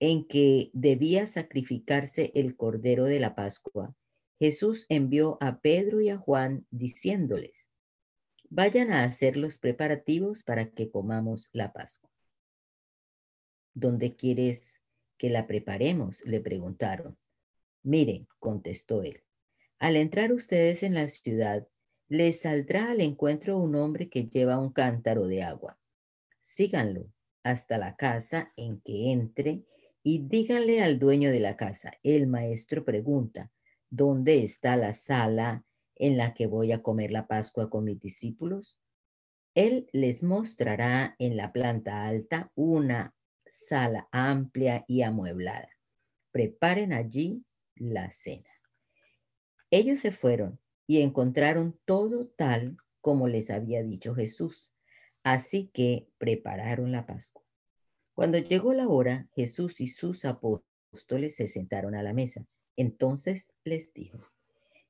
[0.00, 3.94] en que debía sacrificarse el cordero de la Pascua,
[4.38, 7.70] Jesús envió a Pedro y a Juan diciéndoles,
[8.50, 12.10] vayan a hacer los preparativos para que comamos la Pascua.
[13.74, 14.80] ¿Dónde quieres
[15.16, 16.24] que la preparemos?
[16.24, 17.18] le preguntaron.
[17.84, 19.22] Miren, contestó él,
[19.78, 21.68] al entrar ustedes en la ciudad,
[22.08, 25.78] les saldrá al encuentro un hombre que lleva un cántaro de agua.
[26.40, 29.64] Síganlo hasta la casa en que entre
[30.02, 33.50] y díganle al dueño de la casa, el maestro pregunta,
[33.90, 38.78] ¿dónde está la sala en la que voy a comer la Pascua con mis discípulos?
[39.54, 43.14] Él les mostrará en la planta alta una
[43.46, 45.68] sala amplia y amueblada.
[46.32, 47.44] Preparen allí
[47.76, 48.50] la cena.
[49.70, 54.70] Ellos se fueron y encontraron todo tal como les había dicho Jesús.
[55.22, 57.42] Así que prepararon la Pascua.
[58.14, 62.46] Cuando llegó la hora, Jesús y sus apóstoles se sentaron a la mesa.
[62.76, 64.18] Entonces les dijo,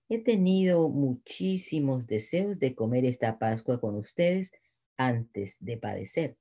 [0.09, 4.53] he tenido muchísimos deseos de comer esta Pascua con ustedes
[4.97, 6.37] antes de padecer.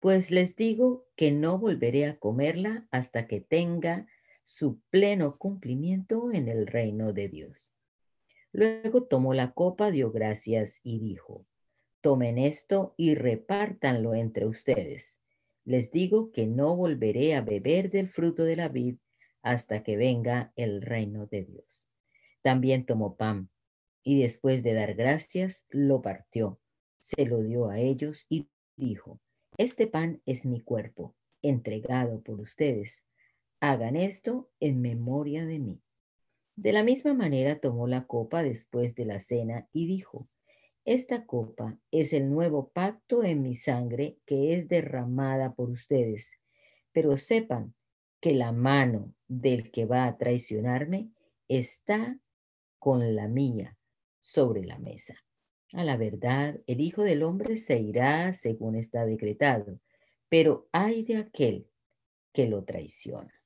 [0.00, 4.06] Pues les digo que no volveré a comerla hasta que tenga
[4.48, 7.74] su pleno cumplimiento en el reino de Dios.
[8.50, 11.44] Luego tomó la copa, dio gracias y dijo,
[12.00, 15.20] tomen esto y repártanlo entre ustedes.
[15.66, 18.96] Les digo que no volveré a beber del fruto de la vid
[19.42, 21.86] hasta que venga el reino de Dios.
[22.40, 23.50] También tomó pan
[24.02, 26.58] y después de dar gracias lo partió,
[27.00, 29.20] se lo dio a ellos y dijo,
[29.58, 33.04] este pan es mi cuerpo, entregado por ustedes
[33.60, 35.82] hagan esto en memoria de mí.
[36.56, 40.28] De la misma manera tomó la copa después de la cena y dijo,
[40.84, 46.40] esta copa es el nuevo pacto en mi sangre que es derramada por ustedes,
[46.92, 47.74] pero sepan
[48.20, 51.10] que la mano del que va a traicionarme
[51.46, 52.18] está
[52.78, 53.76] con la mía
[54.18, 55.14] sobre la mesa.
[55.72, 59.78] A la verdad, el Hijo del Hombre se irá según está decretado,
[60.28, 61.68] pero hay de aquel
[62.32, 63.37] que lo traiciona.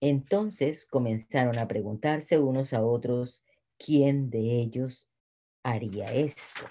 [0.00, 3.42] Entonces comenzaron a preguntarse unos a otros
[3.78, 5.08] quién de ellos
[5.62, 6.62] haría esto.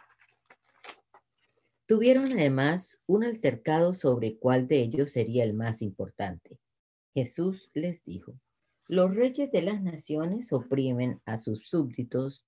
[1.85, 6.59] Tuvieron además un altercado sobre cuál de ellos sería el más importante.
[7.15, 8.39] Jesús les dijo,
[8.87, 12.45] los reyes de las naciones oprimen a sus súbditos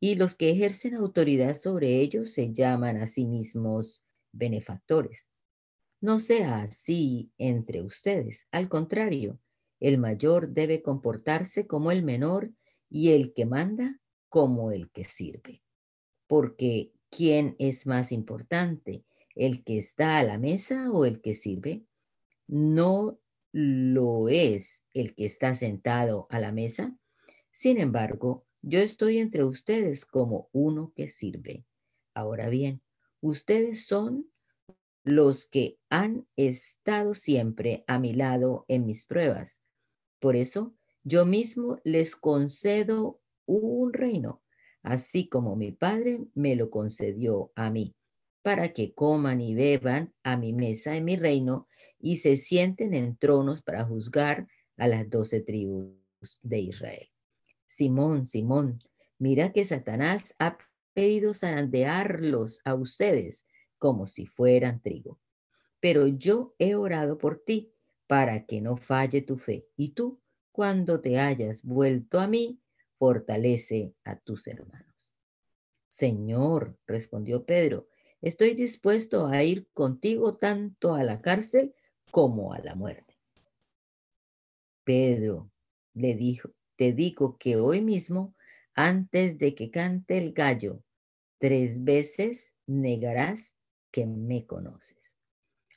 [0.00, 5.30] y los que ejercen autoridad sobre ellos se llaman a sí mismos benefactores.
[6.00, 8.48] No sea así entre ustedes.
[8.50, 9.38] Al contrario,
[9.82, 12.52] el mayor debe comportarse como el menor
[12.88, 15.64] y el que manda como el que sirve.
[16.28, 19.04] Porque ¿quién es más importante?
[19.34, 21.84] ¿El que está a la mesa o el que sirve?
[22.46, 23.18] No
[23.50, 26.96] lo es el que está sentado a la mesa.
[27.50, 31.64] Sin embargo, yo estoy entre ustedes como uno que sirve.
[32.14, 32.82] Ahora bien,
[33.20, 34.30] ustedes son
[35.02, 39.60] los que han estado siempre a mi lado en mis pruebas.
[40.22, 44.40] Por eso, yo mismo les concedo un reino,
[44.84, 47.96] así como mi Padre me lo concedió a mí,
[48.40, 51.66] para que coman y beban a mi mesa en mi reino
[51.98, 57.08] y se sienten en tronos para juzgar a las doce tribus de Israel.
[57.66, 58.78] Simón, Simón,
[59.18, 60.56] mira que Satanás ha
[60.94, 65.18] pedido zarandearlos a ustedes como si fueran trigo.
[65.80, 67.72] Pero yo he orado por ti
[68.12, 69.66] para que no falle tu fe.
[69.74, 70.20] Y tú,
[70.50, 72.60] cuando te hayas vuelto a mí,
[72.98, 75.16] fortalece a tus hermanos.
[75.88, 77.88] Señor, respondió Pedro,
[78.20, 81.74] estoy dispuesto a ir contigo tanto a la cárcel
[82.10, 83.16] como a la muerte.
[84.84, 85.50] Pedro
[85.94, 88.34] le dijo, te digo que hoy mismo,
[88.74, 90.84] antes de que cante el gallo,
[91.38, 93.56] tres veces negarás
[93.90, 95.16] que me conoces.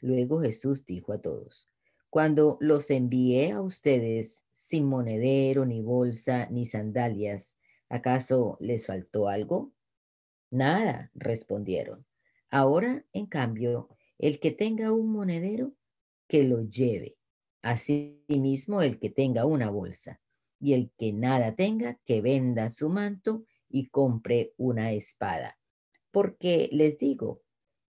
[0.01, 1.69] Luego Jesús dijo a todos,
[2.15, 7.57] cuando los envié a ustedes sin monedero, ni bolsa, ni sandalias,
[7.89, 9.73] ¿acaso les faltó algo?
[10.49, 12.05] Nada, respondieron.
[12.49, 15.73] Ahora, en cambio, el que tenga un monedero,
[16.29, 17.17] que lo lleve.
[17.61, 20.21] Asimismo, el que tenga una bolsa
[20.57, 25.59] y el que nada tenga, que venda su manto y compre una espada.
[26.11, 27.41] Porque les digo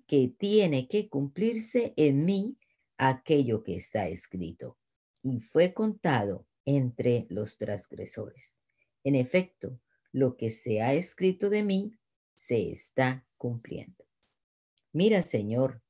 [0.08, 2.58] que tiene que cumplirse en mí
[2.98, 4.78] aquello que está escrito.
[5.22, 8.60] Y fue contado entre los transgresores.
[9.04, 9.80] En efecto,
[10.12, 11.92] lo que se ha escrito de mí
[12.36, 14.04] se está cumpliendo.
[14.92, 15.82] Mira, Señor,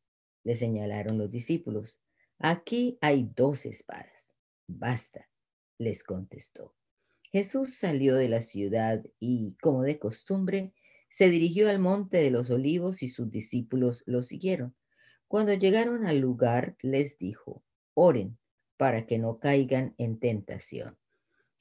[0.44, 2.00] le señalaron los discípulos,
[2.38, 4.34] aquí hay dos espadas.
[4.66, 5.28] Basta
[5.78, 6.74] les contestó.
[7.32, 10.72] Jesús salió de la ciudad y, como de costumbre,
[11.10, 14.74] se dirigió al monte de los olivos y sus discípulos lo siguieron.
[15.28, 17.62] Cuando llegaron al lugar, les dijo,
[17.94, 18.38] oren
[18.76, 20.98] para que no caigan en tentación.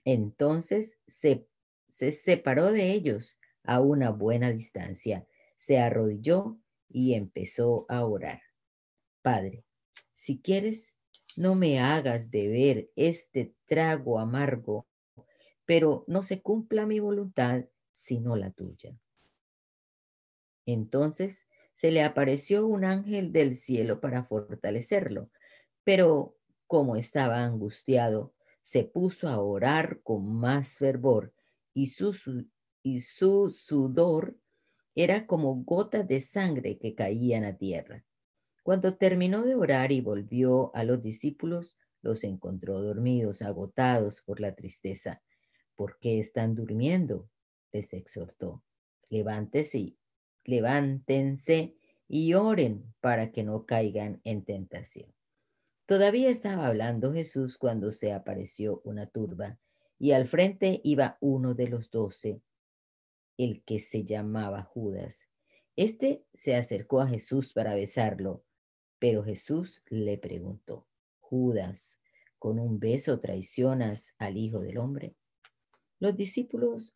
[0.04, 1.48] Entonces se,
[1.90, 8.42] se separó de ellos a una buena distancia, se arrodilló y empezó a orar.
[9.22, 9.66] Padre,
[10.12, 11.00] si quieres,
[11.36, 14.88] no me hagas beber este trago amargo,
[15.66, 19.00] pero no se cumpla mi voluntad sino la tuya.
[20.66, 25.30] Entonces se le apareció un ángel del cielo para fortalecerlo,
[25.84, 26.36] pero
[26.68, 28.34] como estaba angustiado,
[28.64, 31.34] se puso a orar con más fervor
[31.74, 32.14] y su,
[33.52, 34.38] sudor
[34.96, 38.06] era como gotas de sangre que caían a tierra.
[38.64, 44.56] Cuando terminó de orar y volvió a los discípulos, los encontró dormidos, agotados por la
[44.56, 45.22] tristeza.
[45.76, 47.30] ¿Por qué están durmiendo?
[47.72, 48.64] les exhortó.
[49.10, 49.98] Levántese,
[50.46, 51.76] levántense
[52.08, 55.14] y oren para que no caigan en tentación.
[55.86, 59.60] Todavía estaba hablando Jesús cuando se apareció una turba
[60.00, 62.42] y al frente iba uno de los doce,
[63.38, 65.30] el que se llamaba Judas.
[65.76, 68.44] Este se acercó a Jesús para besarlo,
[68.98, 70.88] pero Jesús le preguntó,
[71.20, 72.00] Judas,
[72.40, 75.16] ¿con un beso traicionas al Hijo del Hombre?
[76.00, 76.96] Los discípulos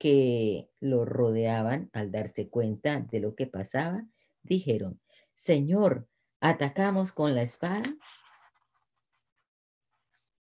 [0.00, 4.08] que lo rodeaban, al darse cuenta de lo que pasaba,
[4.42, 4.98] dijeron,
[5.34, 6.08] Señor,
[6.40, 7.82] ¿atacamos con la espada?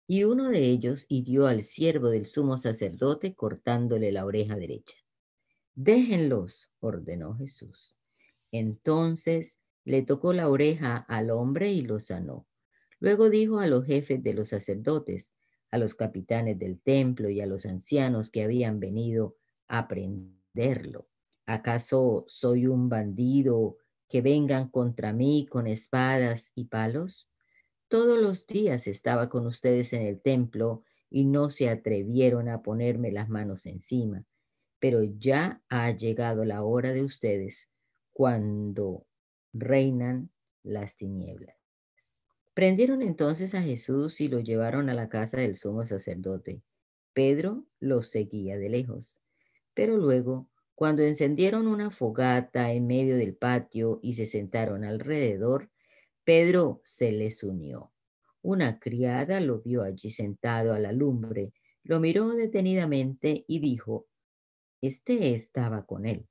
[0.07, 4.99] Y uno de ellos hirió al siervo del sumo sacerdote cortándole la oreja derecha.
[5.75, 7.97] Déjenlos, ordenó Jesús.
[8.53, 12.47] Entonces le tocó la oreja al hombre y lo sanó.
[13.01, 15.33] Luego dijo a los jefes de los sacerdotes,
[15.71, 19.37] a los capitanes del templo y a los ancianos que habían venido
[19.69, 21.09] a prenderlo.
[21.47, 27.31] ¿Acaso soy un bandido que vengan contra mí con espadas y palos?
[27.89, 33.13] Todos los días estaba con ustedes en el templo y no se atrevieron a ponerme
[33.13, 34.25] las manos encima,
[34.81, 37.69] pero ya ha llegado la hora de ustedes
[38.13, 39.07] cuando
[39.53, 40.31] reinan
[40.65, 41.57] las tinieblas.
[42.55, 46.63] Prendieron entonces a Jesús y lo llevaron a la casa del sumo sacerdote.
[47.13, 49.23] Pedro lo seguía de lejos,
[49.77, 55.71] pero luego Cuando encendieron una fogata en medio del patio y se sentaron alrededor,
[56.23, 57.95] Pedro se les unió.
[58.43, 64.07] Una criada lo vio allí sentado a la lumbre, lo miró detenidamente y dijo,
[64.83, 66.29] Este estaba con él.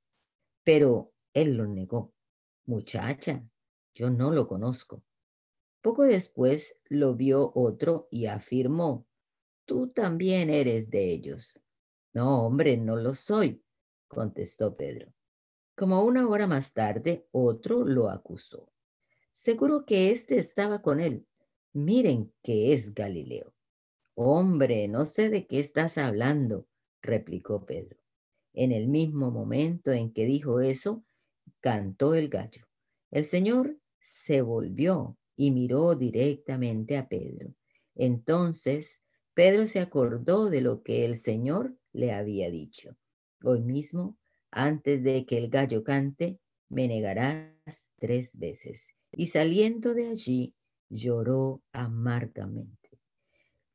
[0.62, 2.14] Pero él lo negó.
[2.66, 3.44] Muchacha,
[3.94, 5.02] yo no lo conozco.
[5.82, 9.08] Poco después lo vio otro y afirmó,
[9.64, 11.60] Tú también eres de ellos.
[12.16, 13.62] No, hombre, no lo soy,
[14.08, 15.12] contestó Pedro.
[15.74, 18.72] Como una hora más tarde, otro lo acusó.
[19.32, 21.26] Seguro que éste estaba con él.
[21.74, 23.54] Miren que es Galileo.
[24.14, 26.66] Hombre, no sé de qué estás hablando,
[27.02, 27.98] replicó Pedro.
[28.54, 31.04] En el mismo momento en que dijo eso,
[31.60, 32.66] cantó el gallo.
[33.10, 37.52] El Señor se volvió y miró directamente a Pedro.
[37.94, 39.02] Entonces
[39.36, 42.96] Pedro se acordó de lo que el Señor le había dicho.
[43.44, 44.16] Hoy mismo,
[44.50, 48.88] antes de que el gallo cante, me negarás tres veces.
[49.12, 50.54] Y saliendo de allí,
[50.88, 52.98] lloró amargamente.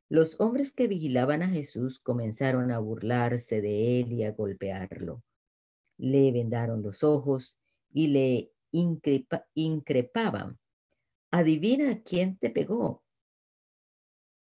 [0.10, 5.22] Los hombres que vigilaban a Jesús comenzaron a burlarse de él y a golpearlo.
[6.00, 7.56] Le vendaron los ojos
[7.94, 8.52] y le
[9.54, 10.58] increpaban.
[11.30, 13.04] Adivina quién te pegó.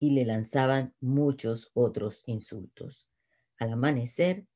[0.05, 3.09] Y le lanzaban muchos otros insultos.
[3.57, 4.47] Al amanecer,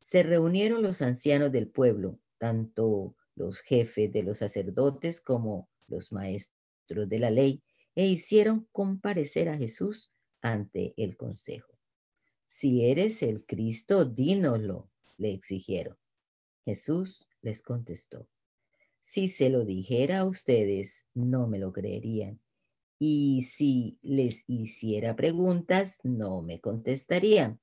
[0.00, 7.06] se reunieron los ancianos del pueblo, tanto los jefes de los sacerdotes como los maestros
[7.06, 7.62] de la ley
[7.94, 11.78] e hicieron comparecer a Jesús ante el consejo.
[12.46, 15.98] Si eres el Cristo, dínoslo, le exigieron.
[16.64, 18.26] Jesús les contestó,
[19.02, 22.40] si se lo dijera a ustedes, no me lo creerían.
[23.06, 27.60] Y si les hiciera preguntas, no me contestarían.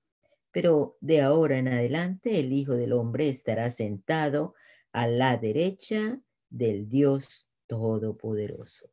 [0.52, 4.54] Pero de ahora en adelante el Hijo del Hombre estará sentado
[4.92, 6.22] a la derecha
[6.52, 8.92] del Dios Todopoderoso.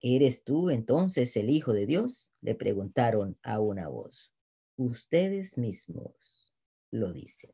[0.00, 2.32] ¿Eres tú entonces el Hijo de Dios?
[2.40, 4.34] Le preguntaron a una voz.
[4.74, 6.52] Ustedes mismos
[6.90, 7.52] lo dicen.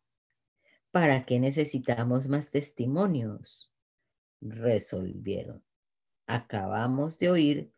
[0.93, 3.71] ¿Para qué necesitamos más testimonios?
[4.41, 5.63] Resolvieron.
[6.33, 7.73] Acabamos de oír,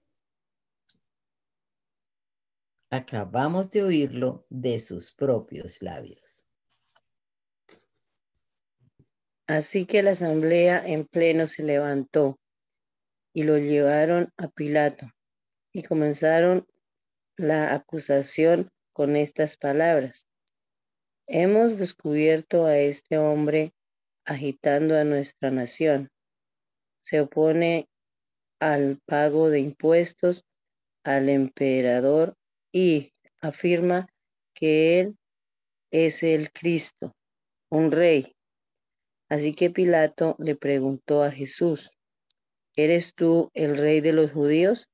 [2.91, 6.47] acabamos de oírlo de sus propios labios.
[9.47, 12.39] Así que la asamblea en pleno se levantó
[13.33, 15.11] y lo llevaron a Pilato
[15.73, 16.67] y comenzaron
[17.39, 20.29] la acusación con estas palabras.
[21.27, 23.73] Hemos descubierto a este hombre
[24.27, 26.11] agitando a nuestra nación.
[27.01, 27.89] Se opone
[28.63, 30.45] al pago de impuestos
[31.03, 32.37] al emperador
[32.71, 34.07] y afirma
[34.55, 35.19] que él
[35.91, 37.13] es el Cristo,
[37.71, 38.37] un rey.
[39.29, 41.91] Así que Pilato le preguntó a Jesús,
[42.77, 44.89] ¿Eres tú el rey de los judíos?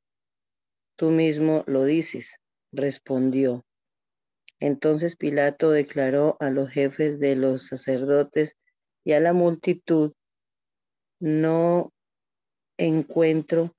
[0.97, 2.41] Tú mismo lo dices,
[2.73, 3.67] respondió.
[4.61, 8.57] Entonces Pilato declaró a los jefes de los sacerdotes
[9.05, 10.15] y a la multitud,
[11.21, 11.93] no
[12.79, 13.75] encuentro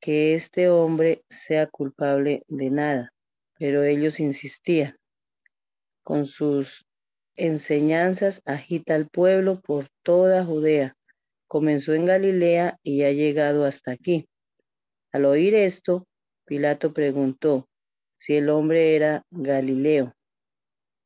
[0.00, 3.12] que este hombre sea culpable de nada,
[3.58, 4.96] pero ellos insistían.
[6.02, 6.86] Con sus
[7.36, 10.96] enseñanzas agita al pueblo por toda Judea
[11.48, 14.28] comenzó en Galilea y ha llegado hasta aquí.
[15.12, 16.06] Al oír esto,
[16.44, 17.66] Pilato preguntó
[18.18, 20.14] si el hombre era Galileo.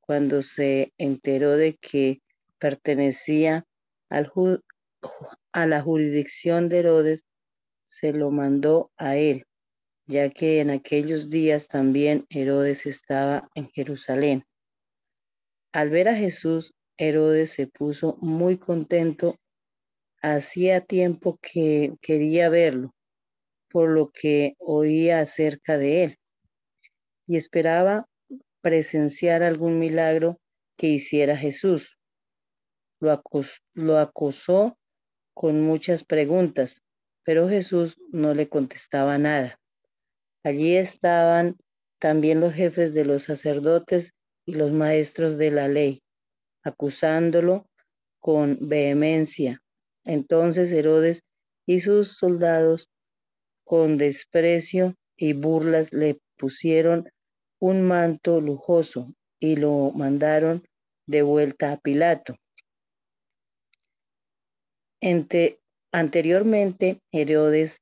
[0.00, 2.20] Cuando se enteró de que
[2.58, 3.64] pertenecía
[4.10, 4.30] al
[5.52, 7.24] a la jurisdicción de Herodes,
[7.92, 9.44] se lo mandó a él,
[10.06, 14.44] ya que en aquellos días también Herodes estaba en Jerusalén.
[15.72, 19.36] Al ver a Jesús, Herodes se puso muy contento
[20.22, 22.94] hacía tiempo que quería verlo,
[23.70, 26.18] por lo que oía acerca de él,
[27.26, 28.08] y esperaba
[28.62, 30.40] presenciar algún milagro
[30.78, 31.98] que hiciera Jesús.
[33.00, 34.78] Lo, acosó
[35.34, 36.81] con muchas preguntas,
[37.24, 39.58] pero Jesús no le contestaba nada.
[40.44, 41.56] Allí estaban
[41.98, 44.12] también los jefes de los sacerdotes
[44.44, 46.02] y los maestros de la ley,
[46.62, 47.66] acusándolo
[48.20, 49.62] con vehemencia
[50.04, 51.22] entonces Herodes
[51.66, 52.90] y sus soldados,
[53.64, 57.08] con desprecio y burlas, le pusieron
[57.60, 60.64] un manto lujoso y lo mandaron
[61.06, 62.36] de vuelta a Pilato.
[65.92, 67.80] Anteriormente, Herodes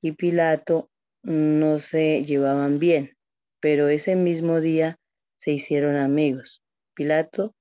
[0.00, 0.90] y Pilato
[1.22, 3.16] no se llevaban bien,
[3.60, 4.98] pero ese mismo día
[5.36, 6.62] se hicieron amigos.
[6.94, 7.54] Pilato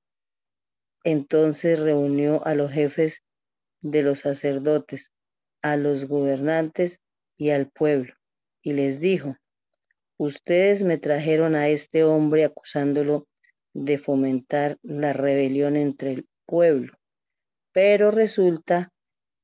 [1.04, 3.24] entonces reunió a los jefes
[3.82, 5.12] de los sacerdotes,
[5.62, 7.02] a los gobernantes
[7.38, 8.14] y al pueblo,
[8.62, 9.38] y les dijo,
[10.18, 13.28] ustedes me trajeron a este hombre acusándolo
[13.74, 16.94] de fomentar la rebelión entre el pueblo,
[17.72, 18.92] pero resulta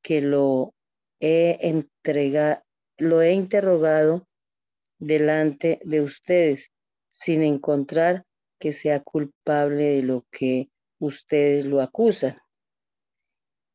[0.08, 0.74] que lo
[1.20, 2.64] he entregado,
[2.98, 4.26] lo he interrogado
[5.00, 6.72] delante de ustedes
[7.12, 8.24] sin encontrar
[8.58, 12.40] que sea culpable de lo que ustedes lo acusan.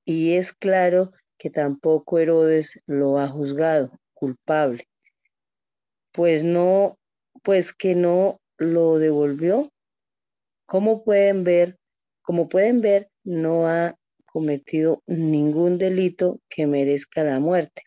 [0.07, 4.89] Y es claro que tampoco Herodes lo ha juzgado culpable,
[6.12, 6.97] pues no,
[7.43, 9.70] pues que no lo devolvió.
[10.64, 11.76] Como pueden ver,
[12.22, 13.99] como pueden ver, no ha
[14.33, 17.83] cometido ningún delito que merezca la muerte.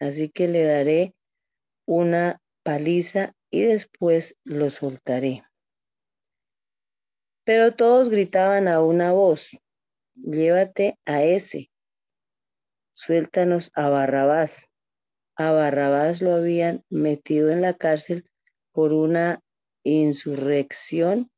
[0.00, 1.14] Así que le daré
[1.86, 5.44] una paliza y después lo soltaré.
[7.44, 9.50] Pero todos gritaban a una voz,
[10.14, 11.70] llévate a ese,
[12.94, 14.66] suéltanos a Barrabás.
[15.36, 18.28] A Barrabás lo habían metido en la cárcel
[18.72, 19.42] por una
[19.84, 21.30] insurrección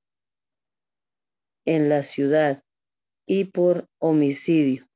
[1.64, 2.62] en la ciudad
[3.32, 4.88] y por homicidio.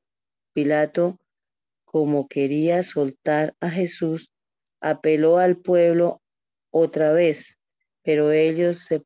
[0.54, 1.20] Pilato,
[1.84, 4.32] como quería soltar a Jesús,
[4.80, 6.20] apeló al pueblo
[6.72, 7.56] otra vez,
[8.02, 9.04] pero ellos se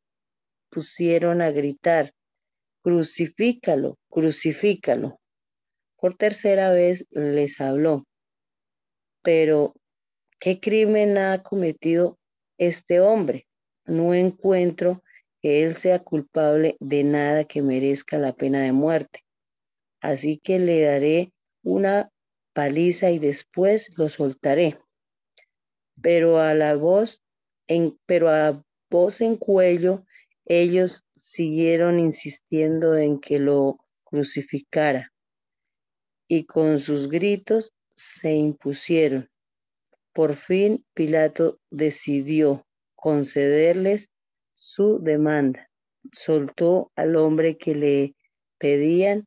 [0.71, 2.15] pusieron a gritar,
[2.81, 5.21] crucifícalo, crucifícalo.
[5.97, 8.07] Por tercera vez les habló,
[9.21, 9.75] pero
[10.41, 12.19] ¿qué crimen ha cometido
[12.57, 13.47] este hombre?
[13.85, 15.03] No encuentro
[15.41, 19.25] que él sea culpable de nada que merezca la pena de muerte.
[20.01, 21.33] Así que le daré
[21.63, 22.11] una
[22.53, 24.79] paliza y después lo soltaré.
[26.01, 27.23] Pero a la voz
[27.67, 30.05] en, pero a voz en cuello
[30.45, 35.13] ellos siguieron insistiendo en que lo crucificara
[36.29, 39.29] y con sus gritos se impusieron.
[40.13, 44.11] Por fin Pilato decidió concederles
[44.59, 45.71] su demanda.
[46.13, 48.15] Soltó al hombre que le
[48.59, 49.27] pedían,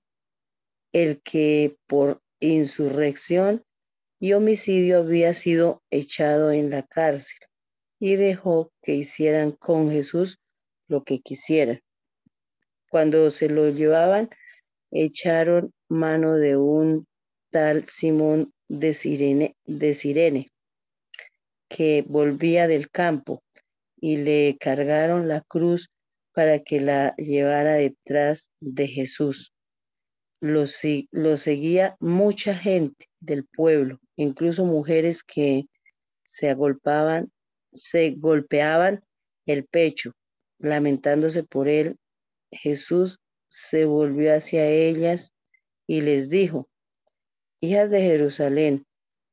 [0.91, 3.63] el que por insurrección
[4.19, 7.37] y homicidio había sido echado en la cárcel,
[7.99, 10.39] y dejó que hicieran con Jesús
[10.87, 11.79] lo que quisieran.
[12.89, 14.29] Cuando se lo llevaban,
[14.91, 17.07] echaron mano de un
[17.51, 20.51] tal Simón de Sirene, de Sirene,
[21.69, 23.43] que volvía del campo,
[24.01, 25.89] y le cargaron la cruz
[26.33, 29.53] para que la llevara detrás de Jesús.
[30.41, 30.65] Lo,
[31.11, 35.67] lo seguía mucha gente del pueblo, incluso mujeres que
[36.23, 37.31] se agolpaban,
[37.71, 39.03] se golpeaban
[39.45, 40.13] el pecho
[40.61, 41.97] lamentándose por él,
[42.51, 45.33] Jesús se volvió hacia ellas
[45.87, 46.69] y les dijo,
[47.59, 48.85] hijas de Jerusalén,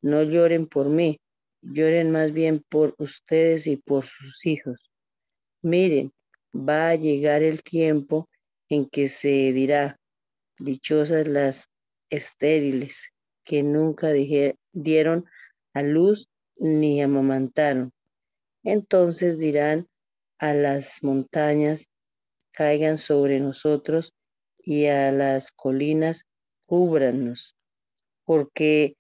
[0.03, 1.21] no lloren por mí,
[1.63, 4.91] lloren más bien por ustedes y por sus hijos.
[5.63, 6.13] Miren,
[6.55, 8.29] va a llegar el tiempo
[8.69, 9.99] en que se dirá,
[10.59, 11.69] dichosas las
[12.11, 13.09] estériles
[13.45, 14.13] que nunca
[14.73, 15.25] dieron
[15.73, 17.93] a luz ni amamantaron.
[18.63, 19.87] Entonces dirán
[20.39, 21.89] a las montañas
[22.53, 24.13] caigan sobre nosotros
[24.59, 26.27] y a las colinas
[26.67, 27.55] cúbranos,
[28.25, 28.98] porque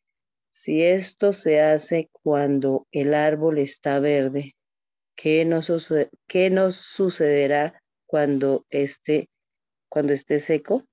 [0.58, 4.56] si esto se hace cuando el árbol está verde,
[5.14, 5.66] ¿qué nos,
[6.74, 9.28] sucederá cuando esté,
[9.88, 10.84] cuando esté seco?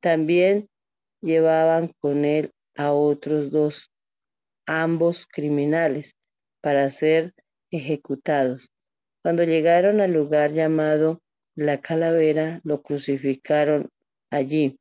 [0.00, 0.68] También
[1.20, 3.90] llevaban con él a otros dos,
[4.64, 6.14] ambos criminales,
[6.60, 7.34] para ser
[7.72, 8.70] ejecutados.
[9.22, 11.20] Cuando llegaron al lugar llamado
[11.56, 13.88] La Calavera, lo crucificaron
[14.30, 14.78] allí,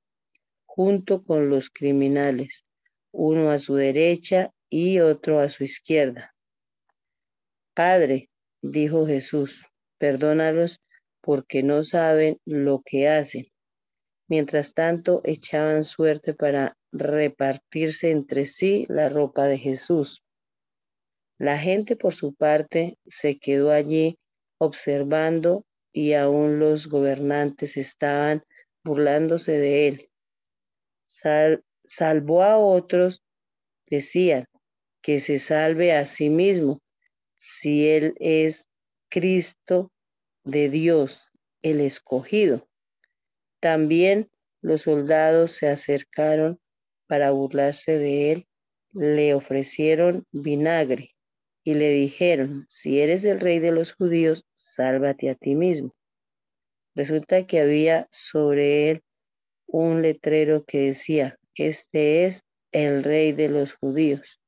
[0.67, 2.63] junto con los criminales,
[3.11, 6.33] uno a su derecha y otro a su izquierda.
[7.73, 8.29] Padre,
[8.61, 9.65] dijo Jesús,
[9.97, 10.81] perdónalos
[11.21, 13.47] porque no saben lo que hacen.
[14.27, 20.23] Mientras tanto, echaban suerte para repartirse entre sí la ropa de Jesús.
[21.37, 24.19] La gente, por su parte, se quedó allí
[24.59, 28.43] observando y aún los gobernantes estaban
[28.83, 30.09] burlándose de él.
[31.89, 33.23] Salvó a otros,
[33.87, 34.45] decían,
[35.01, 36.83] que se salve a sí mismo,
[37.35, 38.69] si él es
[39.09, 39.91] Cristo
[40.43, 41.31] de Dios,
[41.63, 42.69] el escogido.
[43.59, 44.29] También
[44.61, 46.59] los soldados se acercaron
[47.07, 48.47] para burlarse de él,
[48.93, 51.15] le ofrecieron vinagre
[51.63, 55.95] y le dijeron, si eres el rey de los judíos, sálvate a ti mismo.
[56.93, 59.03] Resulta que había sobre él
[59.65, 64.39] un letrero que decía, este es el rey de los judíos.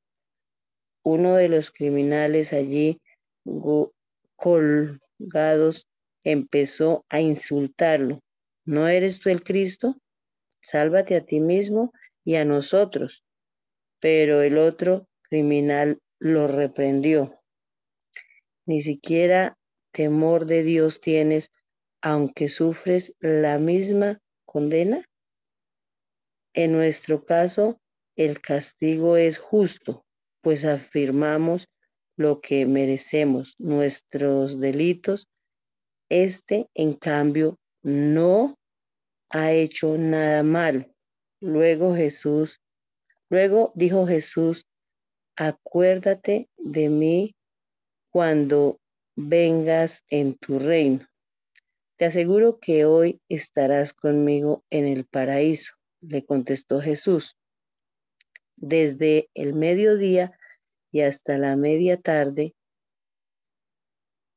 [1.04, 3.00] Uno de los criminales allí
[4.36, 5.86] colgados
[6.24, 8.20] empezó a insultarlo.
[8.64, 9.96] ¿No eres tú el Cristo?
[10.60, 11.92] Sálvate a ti mismo
[12.24, 13.24] y a nosotros.
[14.00, 17.40] Pero el otro criminal lo reprendió.
[18.64, 19.58] Ni siquiera
[19.92, 21.50] temor de Dios tienes,
[22.00, 25.04] aunque sufres la misma condena.
[26.54, 27.80] En nuestro caso,
[28.16, 30.04] el castigo es justo,
[30.42, 31.68] pues afirmamos
[32.16, 35.28] lo que merecemos, nuestros delitos.
[36.10, 38.58] Este, en cambio, no
[39.30, 40.86] ha hecho nada malo.
[41.40, 42.60] Luego Jesús,
[43.30, 44.66] luego dijo Jesús,
[45.36, 47.34] acuérdate de mí
[48.10, 48.78] cuando
[49.16, 51.06] vengas en tu reino.
[51.96, 57.36] Te aseguro que hoy estarás conmigo en el paraíso, le contestó Jesús.
[58.56, 60.38] Desde el mediodía
[60.90, 62.54] y hasta la media tarde,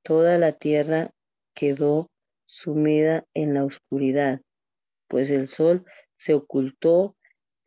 [0.03, 1.11] toda la tierra
[1.53, 2.09] quedó
[2.45, 4.41] sumida en la oscuridad,
[5.07, 5.85] pues el sol
[6.15, 7.15] se ocultó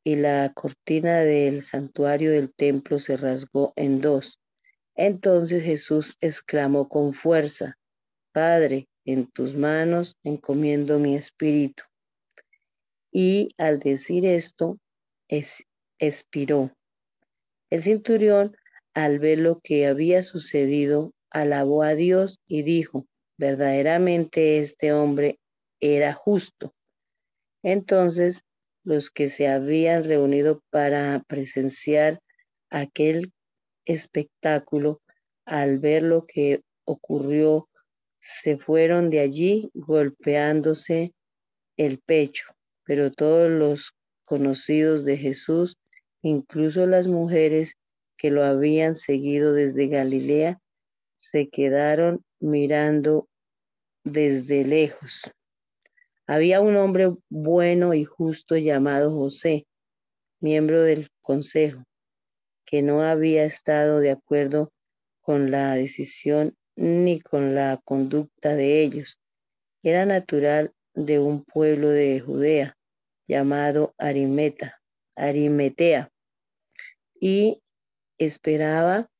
[0.05, 4.41] y la cortina del santuario del templo se rasgó en dos.
[4.95, 7.77] Entonces Jesús exclamó con fuerza,
[8.33, 11.85] Padre, en tus manos encomiendo mi espíritu.
[13.11, 14.79] Y al decir esto,
[15.99, 16.73] expiró.
[17.71, 18.57] El centurión,
[18.95, 23.07] al ver lo que había sucedido, alabó a Dios y dijo,
[23.37, 25.39] verdaderamente este hombre
[25.81, 26.75] era justo.
[27.63, 28.43] Entonces
[28.85, 32.21] los que se habían reunido para presenciar
[32.71, 33.33] aquel
[33.85, 35.01] espectáculo,
[35.45, 37.69] al ver lo que ocurrió,
[38.19, 41.13] se fueron de allí golpeándose
[41.77, 42.58] el pecho.
[42.89, 43.93] Pero todos los
[44.25, 45.77] conocidos de Jesús,
[46.23, 47.75] incluso las mujeres
[48.17, 50.59] que lo habían seguido desde Galilea,
[51.15, 53.29] se quedaron mirando
[54.05, 55.31] desde lejos.
[56.27, 59.67] Había un hombre bueno y justo llamado José,
[60.41, 61.85] miembro del consejo,
[62.65, 64.73] que no había estado de acuerdo
[65.21, 69.19] con la decisión ni con la conducta de ellos.
[69.83, 72.78] Era natural de un pueblo de Judea
[73.29, 74.81] llamado Arimeta,
[75.15, 76.11] Arimetea,
[77.21, 77.63] y
[78.19, 79.11] esperaba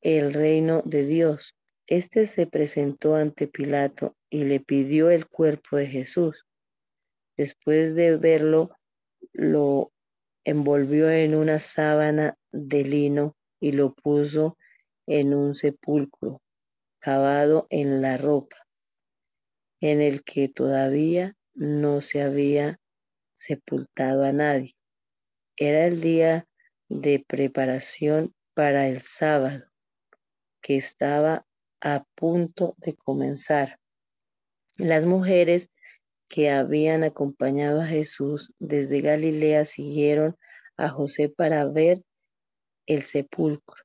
[0.00, 1.56] el reino de Dios.
[1.86, 6.46] Este se presentó ante Pilato y le pidió el cuerpo de Jesús.
[7.36, 8.70] Después de verlo,
[9.32, 9.92] lo
[10.44, 14.56] envolvió en una sábana de lino y lo puso
[15.06, 16.40] en un sepulcro
[17.00, 18.66] cavado en la roca,
[19.80, 22.78] en el que todavía no se había
[23.40, 24.76] sepultado a nadie.
[25.56, 26.46] Era el día
[26.88, 29.64] de preparación para el sábado,
[30.60, 31.46] que estaba
[31.80, 33.78] a punto de comenzar.
[34.76, 35.70] Las mujeres
[36.28, 40.36] que habían acompañado a Jesús desde Galilea siguieron
[40.76, 42.02] a José para ver
[42.86, 43.82] el sepulcro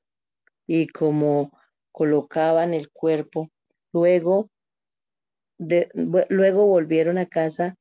[0.66, 1.58] y como
[1.92, 3.50] colocaban el cuerpo,
[3.92, 4.50] luego,
[6.28, 7.76] luego volvieron a casa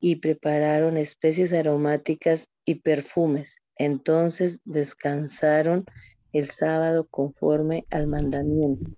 [0.00, 3.56] y prepararon especies aromáticas y perfumes.
[3.76, 5.84] Entonces descansaron
[6.32, 8.90] el sábado conforme al mandamiento.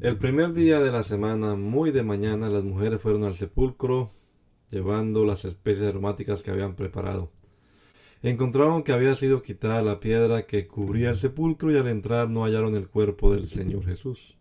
[0.00, 4.12] El primer día de la semana, muy de mañana, las mujeres fueron al sepulcro
[4.70, 7.30] llevando las especies aromáticas que habían preparado.
[8.22, 12.44] Encontraron que había sido quitada la piedra que cubría el sepulcro y al entrar no
[12.44, 14.36] hallaron el cuerpo del Señor Jesús.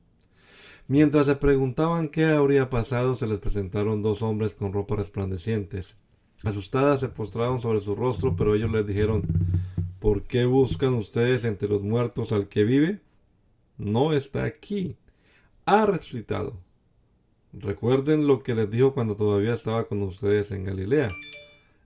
[0.88, 5.96] Mientras se preguntaban qué habría pasado, se les presentaron dos hombres con ropas resplandecientes.
[6.44, 9.24] Asustadas se postraron sobre su rostro, pero ellos les dijeron,
[10.00, 13.00] ¿por qué buscan ustedes entre los muertos al que vive?
[13.78, 14.98] No está aquí,
[15.66, 16.58] ha resucitado.
[17.54, 21.08] Recuerden lo que les dijo cuando todavía estaba con ustedes en Galilea.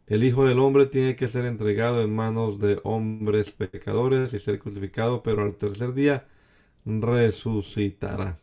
[0.08, 4.58] El Hijo del Hombre tiene que ser entregado en manos de hombres pecadores y ser
[4.58, 6.26] crucificado, pero al tercer día
[6.86, 8.39] resucitará.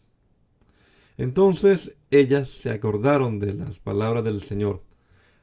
[1.17, 4.83] Entonces ellas se acordaron de las palabras del Señor.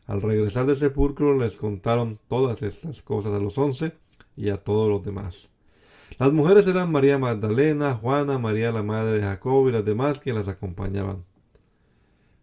[0.05, 3.93] Al regresar del sepulcro les contaron todas estas cosas a los once
[4.35, 5.49] y a todos los demás.
[6.19, 10.33] Las mujeres eran María Magdalena, Juana, María la madre de Jacob y las demás que
[10.33, 11.23] las acompañaban.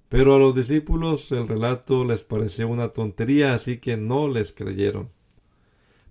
[0.09, 5.11] Pero a los discípulos el relato les pareció una tontería, así que no les creyeron.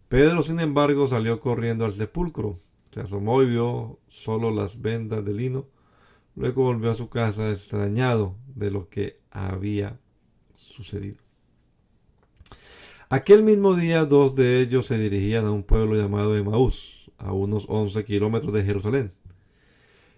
[0.08, 2.60] Pedro, sin embargo, salió corriendo al sepulcro,
[2.94, 5.66] se asomó y vio solo las vendas de lino
[6.38, 10.00] Luego volvió a su casa extrañado de lo que había
[10.54, 11.18] sucedido.
[13.10, 17.66] Aquel mismo día dos de ellos se dirigían a un pueblo llamado Emaús, a unos
[17.68, 19.14] 11 kilómetros de Jerusalén.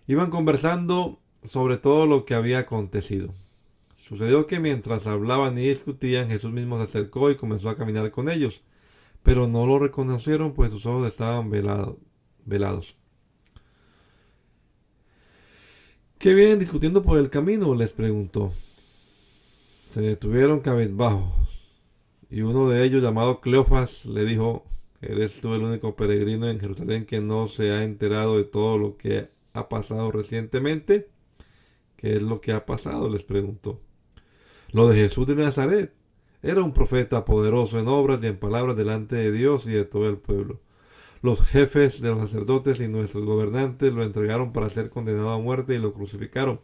[0.07, 3.33] Iban conversando sobre todo lo que había acontecido.
[3.95, 8.27] Sucedió que mientras hablaban y discutían, Jesús mismo se acercó y comenzó a caminar con
[8.27, 8.61] ellos,
[9.23, 12.98] pero no lo reconocieron pues sus ojos estaban velados.
[16.19, 17.73] ¿Qué vienen discutiendo por el camino?
[17.73, 18.51] les preguntó.
[19.87, 21.31] Se detuvieron cabizbajos
[22.29, 24.65] y uno de ellos, llamado Cleofas, le dijo,
[25.01, 28.97] ¿eres tú el único peregrino en Jerusalén que no se ha enterado de todo lo
[28.97, 31.07] que ha pasado recientemente?
[31.95, 33.09] ¿Qué es lo que ha pasado?
[33.09, 33.79] les preguntó.
[34.73, 35.93] Lo de Jesús de Nazaret.
[36.43, 40.09] Era un profeta poderoso en obras y en palabras delante de Dios y de todo
[40.09, 40.59] el pueblo.
[41.21, 45.75] Los jefes de los sacerdotes y nuestros gobernantes lo entregaron para ser condenado a muerte
[45.75, 46.61] y lo crucificaron.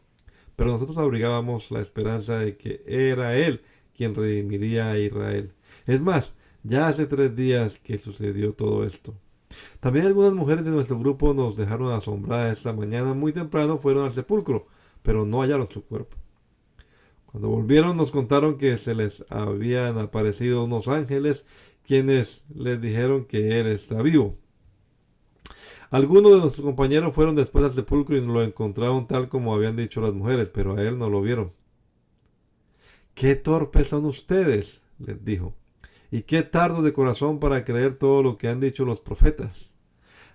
[0.56, 3.62] Pero nosotros abrigábamos la esperanza de que era Él
[3.96, 5.52] quien redimiría a Israel.
[5.86, 9.14] Es más, ya hace tres días que sucedió todo esto.
[9.80, 14.14] También algunas mujeres de nuestro grupo nos dejaron asombradas esta mañana muy temprano, fueron al
[14.14, 14.68] sepulcro,
[15.02, 16.18] pero no hallaron su cuerpo.
[17.26, 21.46] Cuando volvieron nos contaron que se les habían aparecido unos ángeles
[21.86, 24.38] quienes les dijeron que él está vivo.
[25.96, 30.02] Algunos de nuestros compañeros fueron después al sepulcro y lo encontraron tal como habían dicho
[30.02, 31.54] las mujeres, pero a él no lo vieron.
[33.14, 34.82] ¡Qué torpes son ustedes!
[35.00, 35.56] les dijo.
[36.12, 39.70] ¿Y qué tardo de corazón para creer todo lo que han dicho los profetas?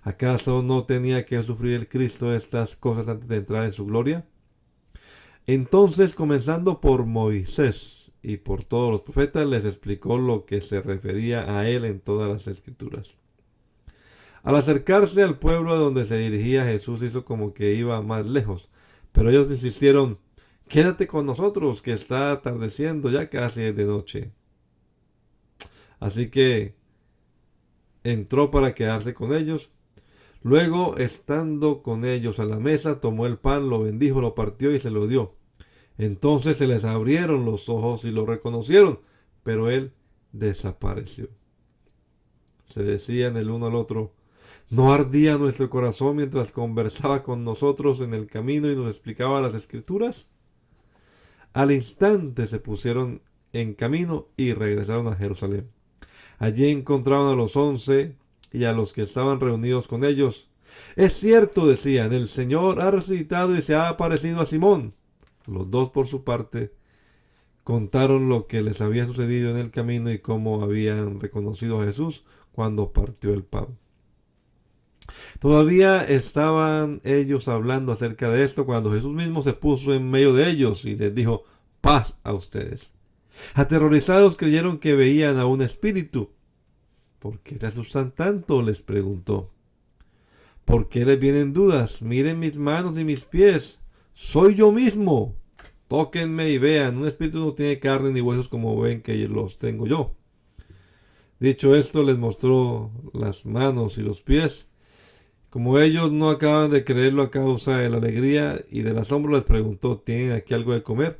[0.01, 4.25] ¿Acaso no tenía que sufrir el Cristo estas cosas antes de entrar en su gloria?
[5.45, 11.55] Entonces, comenzando por Moisés y por todos los profetas, les explicó lo que se refería
[11.55, 13.20] a él en todas las escrituras.
[14.43, 18.69] Al acercarse al pueblo donde se dirigía Jesús hizo como que iba más lejos,
[19.11, 20.17] pero ellos insistieron,
[20.67, 24.31] quédate con nosotros, que está atardeciendo, ya casi es de noche.
[25.99, 26.75] Así que
[28.03, 29.69] entró para quedarse con ellos.
[30.43, 34.79] Luego, estando con ellos a la mesa, tomó el pan, lo bendijo, lo partió y
[34.79, 35.35] se lo dio.
[35.99, 39.01] Entonces se les abrieron los ojos y lo reconocieron,
[39.43, 39.93] pero él
[40.31, 41.29] desapareció.
[42.69, 44.13] Se decían el uno al otro,
[44.71, 49.53] ¿no ardía nuestro corazón mientras conversaba con nosotros en el camino y nos explicaba las
[49.53, 50.27] escrituras?
[51.53, 55.69] Al instante se pusieron en camino y regresaron a Jerusalén.
[56.39, 58.15] Allí encontraron a los once
[58.53, 60.49] y a los que estaban reunidos con ellos.
[60.95, 64.93] Es cierto, decían, el Señor ha resucitado y se ha aparecido a Simón.
[65.47, 66.71] Los dos, por su parte,
[67.65, 72.23] contaron lo que les había sucedido en el camino y cómo habían reconocido a Jesús
[72.53, 73.80] cuando partió el pan.
[75.39, 80.49] Todavía estaban ellos hablando acerca de esto cuando Jesús mismo se puso en medio de
[80.49, 81.43] ellos y les dijo,
[81.81, 82.91] paz a ustedes.
[83.53, 86.29] Aterrorizados creyeron que veían a un espíritu.
[87.19, 88.61] ¿Por qué se asustan tanto?
[88.61, 89.51] les preguntó.
[90.65, 92.01] ¿Por qué les vienen dudas?
[92.01, 93.79] Miren mis manos y mis pies.
[94.13, 95.35] Soy yo mismo.
[95.87, 96.97] Tóquenme y vean.
[96.97, 100.15] Un espíritu no tiene carne ni huesos como ven que los tengo yo.
[101.39, 104.67] Dicho esto, les mostró las manos y los pies.
[105.51, 109.43] Como ellos no acaban de creerlo a causa de la alegría y del asombro, les
[109.43, 111.19] preguntó, ¿tienen aquí algo de comer?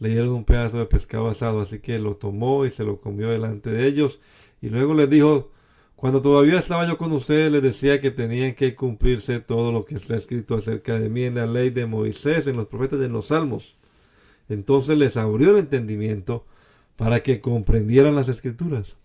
[0.00, 3.30] le dieron un pedazo de pescado asado, así que lo tomó y se lo comió
[3.30, 4.20] delante de ellos.
[4.62, 5.50] Y luego les dijo,
[5.96, 9.96] cuando todavía estaba yo con ustedes, les decía que tenían que cumplirse todo lo que
[9.96, 13.12] está escrito acerca de mí en la ley de Moisés, en los profetas y en
[13.12, 13.76] los salmos.
[14.48, 16.46] Entonces les abrió el entendimiento
[16.96, 18.96] para que comprendieran las escrituras.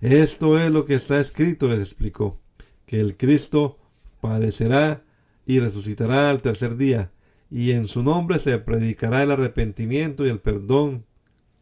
[0.00, 2.38] Esto es lo que está escrito, les explicó,
[2.86, 3.78] que el Cristo
[4.20, 5.02] padecerá
[5.46, 7.10] y resucitará al tercer día
[7.50, 11.04] y en su nombre se predicará el arrepentimiento y el perdón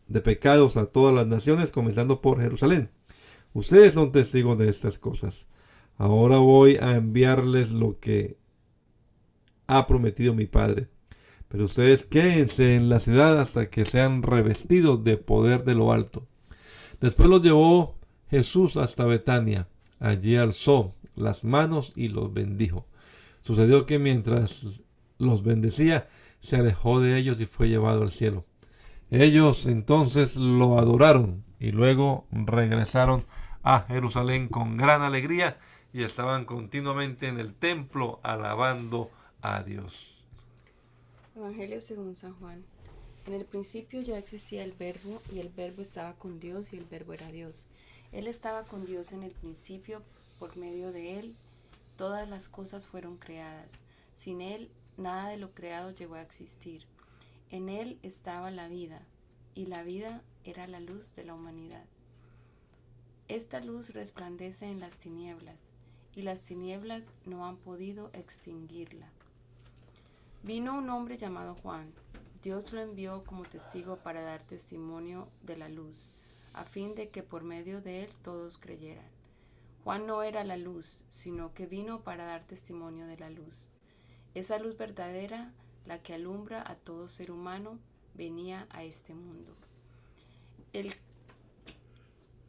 [0.06, 2.90] de pecados a todas las naciones, comenzando por Jerusalén.
[3.54, 5.46] Ustedes son testigos de estas cosas.
[5.96, 8.36] Ahora voy a enviarles lo que
[9.66, 10.88] ha prometido mi Padre.
[11.48, 16.26] Pero ustedes quédense en la ciudad hasta que sean revestidos de poder de lo alto.
[17.00, 17.96] Después los llevó
[18.30, 19.68] Jesús hasta Betania.
[19.98, 22.86] Allí alzó las manos y los bendijo.
[23.42, 24.82] Sucedió que mientras
[25.18, 26.08] los bendecía,
[26.40, 28.44] se alejó de ellos y fue llevado al cielo.
[29.10, 33.24] Ellos entonces lo adoraron y luego regresaron
[33.62, 35.58] a Jerusalén con gran alegría
[35.92, 39.10] y estaban continuamente en el templo alabando
[39.40, 40.22] a Dios.
[41.34, 42.64] Evangelio según San Juan.
[43.26, 46.84] En el principio ya existía el verbo y el verbo estaba con Dios y el
[46.84, 47.66] verbo era Dios.
[48.12, 50.02] Él estaba con Dios en el principio,
[50.38, 51.36] por medio de él
[51.98, 53.72] todas las cosas fueron creadas.
[54.14, 56.84] Sin él nada de lo creado llegó a existir.
[57.50, 59.02] En él estaba la vida,
[59.54, 61.84] y la vida era la luz de la humanidad.
[63.26, 65.58] Esta luz resplandece en las tinieblas,
[66.14, 69.08] y las tinieblas no han podido extinguirla.
[70.44, 71.92] Vino un hombre llamado Juan.
[72.42, 76.10] Dios lo envió como testigo para dar testimonio de la luz,
[76.52, 79.17] a fin de que por medio de él todos creyeran.
[79.88, 83.70] Juan no era la luz, sino que vino para dar testimonio de la luz.
[84.34, 85.54] Esa luz verdadera,
[85.86, 87.78] la que alumbra a todo ser humano,
[88.12, 89.56] venía a este mundo.
[90.74, 90.92] El,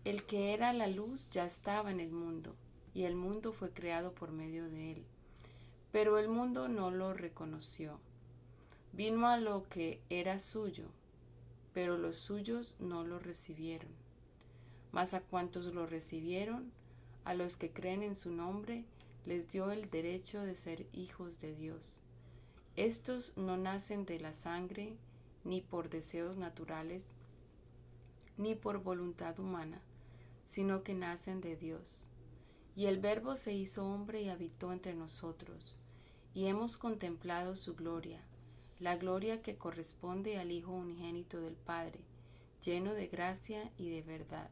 [0.04, 2.58] el que era la luz ya estaba en el mundo,
[2.94, 5.06] y el mundo fue creado por medio de él.
[5.94, 8.02] Pero el mundo no lo reconoció.
[8.92, 10.88] Vino a lo que era suyo,
[11.74, 13.92] pero los suyos no lo recibieron.
[14.92, 16.74] Mas a cuantos lo recibieron,
[17.30, 18.86] a los que creen en su nombre,
[19.24, 22.00] les dio el derecho de ser hijos de Dios.
[22.76, 24.98] Estos no nacen de la sangre,
[25.44, 27.14] ni por deseos naturales,
[28.36, 29.80] ni por voluntad humana,
[30.48, 32.08] sino que nacen de Dios.
[32.76, 35.76] Y el Verbo se hizo hombre y habitó entre nosotros,
[36.34, 38.24] y hemos contemplado su gloria,
[38.80, 42.00] la gloria que corresponde al Hijo unigénito del Padre,
[42.66, 44.50] lleno de gracia y de verdad.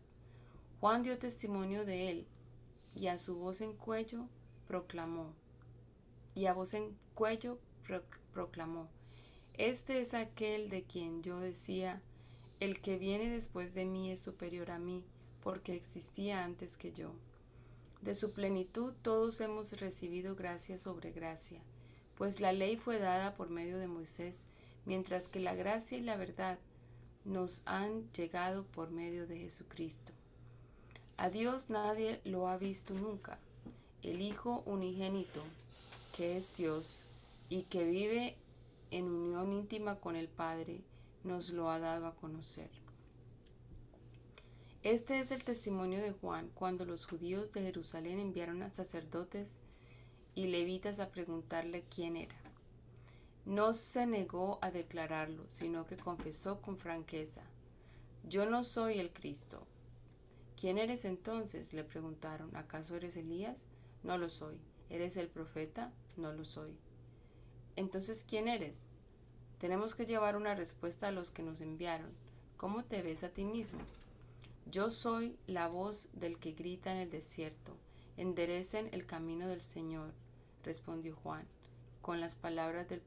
[0.79, 2.27] Juan dio testimonio de él,
[2.97, 4.27] y a su voz en cuello
[4.67, 5.33] proclamó,
[6.33, 7.59] y a voz en cuello
[8.33, 8.87] proclamó,
[9.53, 12.01] Este es aquel de quien yo decía,
[12.59, 15.03] el que viene después de mí es superior a mí,
[15.43, 17.11] porque existía antes que yo.
[18.01, 21.61] De su plenitud todos hemos recibido gracia sobre gracia,
[22.15, 24.47] pues la ley fue dada por medio de Moisés,
[24.85, 26.57] mientras que la gracia y la verdad
[27.25, 30.13] nos han llegado por medio de Jesucristo.
[31.17, 33.39] A Dios nadie lo ha visto nunca.
[34.03, 35.41] El Hijo unigénito,
[36.15, 37.01] que es Dios
[37.49, 38.35] y que vive
[38.91, 40.79] en unión íntima con el Padre,
[41.23, 42.69] nos lo ha dado a conocer.
[44.83, 49.49] Este es el testimonio de Juan cuando los judíos de Jerusalén enviaron a sacerdotes
[50.35, 52.37] y levitas a preguntarle quién era.
[53.43, 57.41] No se negó a declararlo, sino que confesó con franqueza,
[58.23, 59.65] yo no soy el Cristo.
[60.59, 61.71] ¿Quién eres entonces?
[61.71, 62.55] le preguntaron.
[62.55, 63.57] ¿Acaso eres Elías?
[64.03, 64.59] No lo soy.
[64.89, 65.93] ¿Eres el profeta?
[66.15, 66.75] No lo soy.
[67.75, 68.83] Entonces, ¿quién eres?
[69.59, 72.09] Tenemos que llevar una respuesta a los que nos enviaron.
[72.57, 73.79] ¿Cómo te ves a ti mismo?
[74.65, 77.77] Yo soy la voz del que grita en el desierto.
[78.17, 80.11] Enderecen el camino del Señor,
[80.63, 81.45] respondió Juan,
[82.01, 83.03] con las palabras del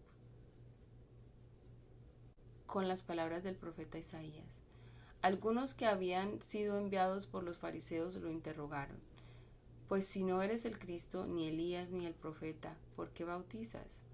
[2.66, 4.59] con las palabras del profeta Isaías.
[5.22, 8.96] Algunos que habían sido enviados por los fariseos lo interrogaron.
[9.86, 14.04] Pues si no eres el Cristo, ni Elías, ni el profeta, ¿por qué bautizas?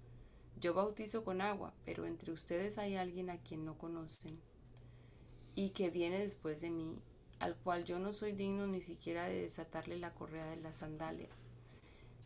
[0.59, 4.37] Yo bautizo con agua, pero entre ustedes hay alguien a quien no conocen
[5.55, 6.99] y que viene después de mí,
[7.39, 11.47] al cual yo no soy digno ni siquiera de desatarle la correa de las sandalias.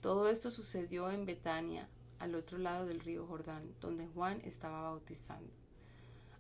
[0.02, 1.88] Todo esto sucedió en Betania,
[2.20, 5.61] al otro lado del río Jordán, donde Juan estaba bautizando.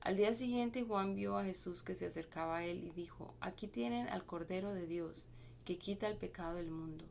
[0.01, 3.67] Al día siguiente Juan vio a Jesús que se acercaba a él y dijo, Aquí
[3.67, 5.27] tienen al Cordero de Dios,
[5.63, 7.05] que quita el pecado del mundo.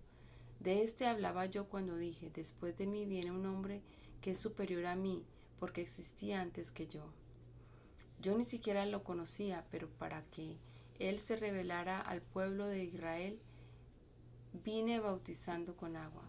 [0.59, 3.81] De este hablaba yo cuando dije, Después de mí viene un hombre
[4.21, 5.25] que es superior a mí,
[5.61, 7.05] porque existía antes que yo.
[8.21, 10.57] Yo ni siquiera lo conocía, pero para que
[10.99, 13.39] él se revelara al pueblo de Israel,
[14.65, 16.25] vine bautizando con agua.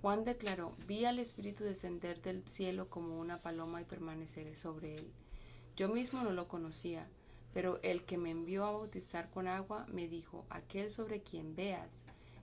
[0.00, 5.12] Juan declaró, vi al Espíritu descender del cielo como una paloma y permanecer sobre él.
[5.76, 7.06] Yo mismo no lo conocía,
[7.54, 11.88] pero el que me envió a bautizar con agua me dijo, aquel sobre quien veas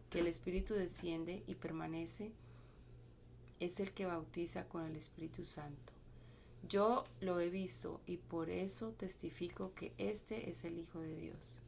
[0.09, 2.31] que el Espíritu desciende y permanece,
[3.59, 5.93] es el que bautiza con el Espíritu Santo.
[6.67, 11.59] Yo lo he visto y por eso testifico que este es el Hijo de Dios.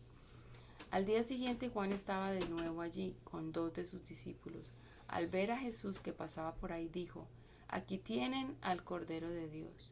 [0.90, 4.72] Al día siguiente Juan estaba de nuevo allí con dos de sus discípulos.
[5.08, 7.28] Al ver a Jesús que pasaba por ahí, dijo,
[7.68, 9.92] aquí tienen al Cordero de Dios.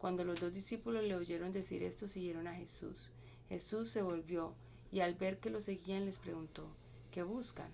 [0.00, 3.10] Cuando los dos discípulos le oyeron decir esto, siguieron a Jesús.
[3.50, 4.54] Jesús se volvió
[4.90, 6.66] y al ver que lo seguían les preguntó,
[7.10, 7.70] ¿qué buscan?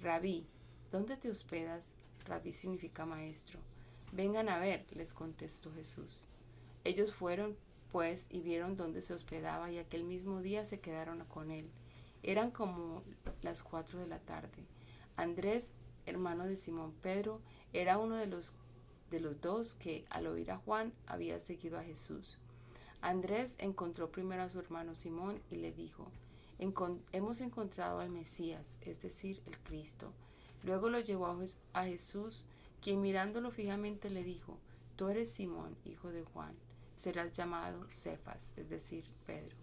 [0.00, 0.46] Rabí,
[0.90, 1.92] ¿dónde te hospedas?
[2.26, 3.58] Rabí significa maestro.
[4.10, 6.16] Vengan a ver, les contestó Jesús.
[6.82, 7.58] Ellos fueron,
[7.92, 11.68] pues, y vieron dónde se hospedaba y aquel mismo día se quedaron con él.
[12.22, 13.02] Eran como
[13.42, 14.64] las cuatro de la tarde.
[15.14, 15.74] Andrés,
[16.06, 17.42] hermano de Simón Pedro,
[17.74, 18.54] era uno de los
[19.10, 22.38] de los dos que al oír a Juan había seguido a Jesús.
[23.00, 26.10] Andrés encontró primero a su hermano Simón y le dijo,
[26.58, 30.12] hemos encontrado al Mesías, es decir, el Cristo.
[30.62, 31.34] Luego lo llevó
[31.72, 32.44] a Jesús,
[32.82, 34.58] quien mirándolo fijamente le dijo,
[34.96, 36.54] tú eres Simón, hijo de Juan,
[36.94, 39.56] serás llamado Cefas, es decir, Pedro.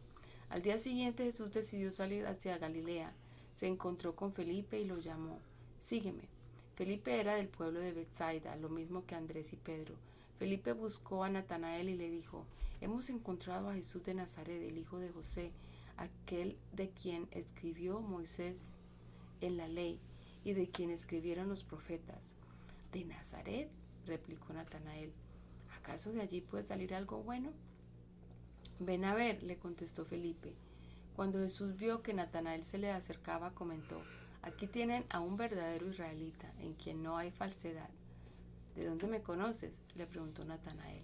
[0.50, 3.14] Al día siguiente Jesús decidió salir hacia Galilea.
[3.54, 5.40] Se encontró con Felipe y lo llamó,
[5.80, 6.30] sígueme.
[6.78, 9.96] Felipe era del pueblo de Bethsaida, lo mismo que Andrés y Pedro.
[10.38, 12.46] Felipe buscó a Natanael y le dijo,
[12.82, 15.52] hemos encontrado a Jesús de Nazaret, el hijo de José,
[15.98, 18.60] aquel de quien escribió Moisés
[19.42, 20.00] en la ley
[20.46, 22.36] y de quien escribieron los profetas.
[22.92, 23.72] ¿De Nazaret?
[24.06, 25.12] replicó Natanael.
[25.80, 27.50] ¿Acaso de allí puede salir algo bueno?
[28.78, 30.54] Ven a ver, le contestó Felipe.
[31.16, 34.00] Cuando Jesús vio que Natanael se le acercaba, comentó,
[34.42, 37.90] aquí tienen a un verdadero israelita, en quien no hay falsedad.
[38.76, 39.80] ¿De dónde me conoces?
[39.96, 41.04] le preguntó Natanael.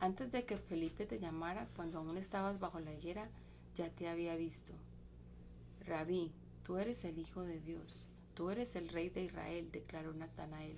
[0.00, 3.28] Antes de que Felipe te llamara, cuando aún estabas bajo la higuera,
[3.74, 4.72] ya te había visto.
[5.86, 6.32] Rabí,
[6.64, 8.04] tú eres el Hijo de Dios,
[8.34, 10.76] tú eres el Rey de Israel, declaró Natanael.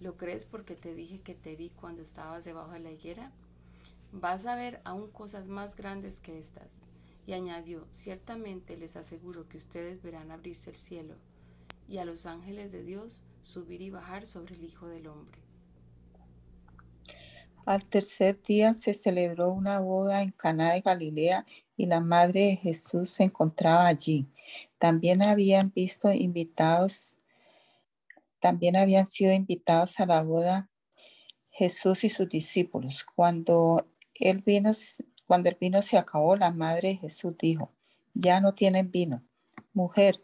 [0.00, 3.30] ¿Lo crees porque te dije que te vi cuando estabas debajo de la higuera?
[4.12, 6.83] Vas a ver aún cosas más grandes que estas.
[7.26, 11.16] Y añadió, ciertamente les aseguro que ustedes verán abrirse el cielo
[11.88, 15.38] y a los ángeles de Dios subir y bajar sobre el Hijo del Hombre.
[17.66, 21.46] Al tercer día se celebró una boda en Caná de Galilea
[21.76, 24.26] y la madre de Jesús se encontraba allí.
[24.78, 27.18] También habían visto invitados,
[28.38, 30.70] también habían sido invitados a la boda
[31.50, 33.04] Jesús y sus discípulos.
[33.14, 34.72] Cuando el vino,
[35.26, 37.72] cuando el vino se acabó, la madre de Jesús dijo,
[38.14, 39.26] ya no tienen vino.
[39.72, 40.20] Mujer,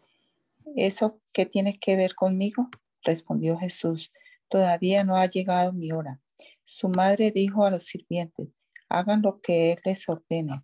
[0.75, 2.69] ¿eso qué tiene que ver conmigo?
[3.03, 4.11] Respondió Jesús,
[4.47, 6.21] todavía no ha llegado mi hora.
[6.63, 8.49] Su madre dijo a los sirvientes,
[8.89, 10.61] hagan lo que él les ordene.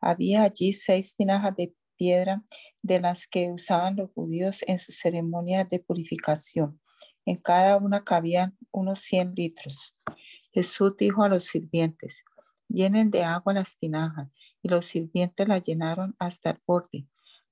[0.00, 2.42] Había allí seis tinajas de piedra
[2.82, 6.80] de las que usaban los judíos en sus ceremonias de purificación.
[7.24, 9.96] En cada una cabían unos 100 litros.
[10.52, 12.24] Jesús dijo a los sirvientes,
[12.76, 14.28] llenen de agua las tinajas,
[14.62, 17.08] y los sirvientes las llenaron hasta el borde.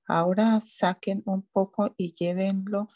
[0.07, 2.87] Ahora saquen un poco y llévenlo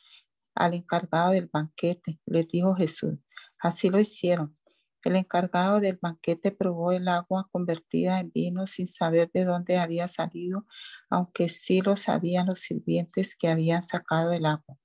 [0.53, 3.17] al encargado del banquete, les dijo Jesús.
[3.59, 4.55] Así lo hicieron.
[5.03, 10.07] El encargado del banquete probó el agua convertida en vino sin saber de dónde había
[10.07, 10.65] salido,
[11.09, 14.77] aunque sí lo sabían los sirvientes que habían sacado el agua.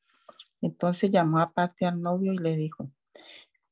[0.62, 2.90] Entonces llamó aparte al novio y le dijo,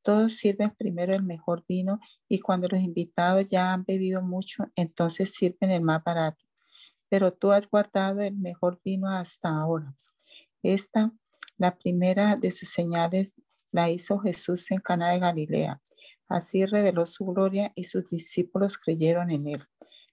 [0.03, 5.35] todos sirven primero el mejor vino y cuando los invitados ya han bebido mucho, entonces
[5.35, 6.45] sirven el más barato.
[7.09, 9.95] Pero tú has guardado el mejor vino hasta ahora.
[10.63, 11.13] Esta,
[11.57, 13.35] la primera de sus señales,
[13.71, 15.81] la hizo Jesús en Cana de Galilea
[16.33, 19.65] Así reveló su gloria y sus discípulos creyeron en él.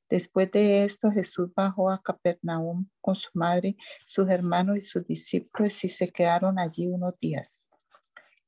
[0.09, 5.81] Después de esto, Jesús bajó a Capernaum con su madre, sus hermanos y sus discípulos
[5.85, 7.61] y se quedaron allí unos días.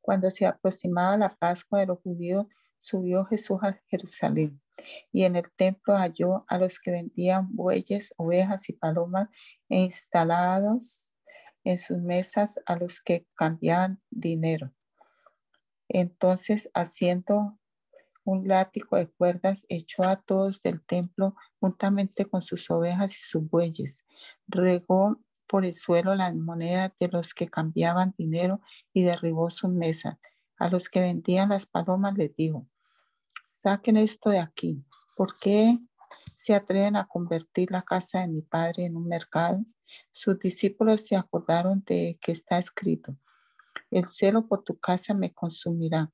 [0.01, 2.45] Cuando se aproximaba la Pascua de los judíos,
[2.79, 4.59] subió Jesús a Jerusalén
[5.11, 9.29] y en el templo halló a los que vendían bueyes, ovejas y palomas
[9.69, 11.13] e instalados
[11.63, 14.73] en sus mesas a los que cambiaban dinero.
[15.87, 17.59] Entonces, haciendo
[18.23, 23.49] un látigo de cuerdas echó a todos del templo juntamente con sus ovejas y sus
[23.49, 24.05] bueyes.
[24.47, 25.19] Regó
[25.51, 28.61] por el suelo las monedas de los que cambiaban dinero
[28.93, 30.17] y derribó su mesa.
[30.57, 32.69] A los que vendían las palomas les dijo,
[33.45, 34.81] saquen esto de aquí.
[35.13, 35.77] ¿Por qué
[36.37, 39.65] se atreven a convertir la casa de mi padre en un mercado?
[40.09, 43.17] Sus discípulos se acordaron de que está escrito,
[43.89, 46.13] el celo por tu casa me consumirá.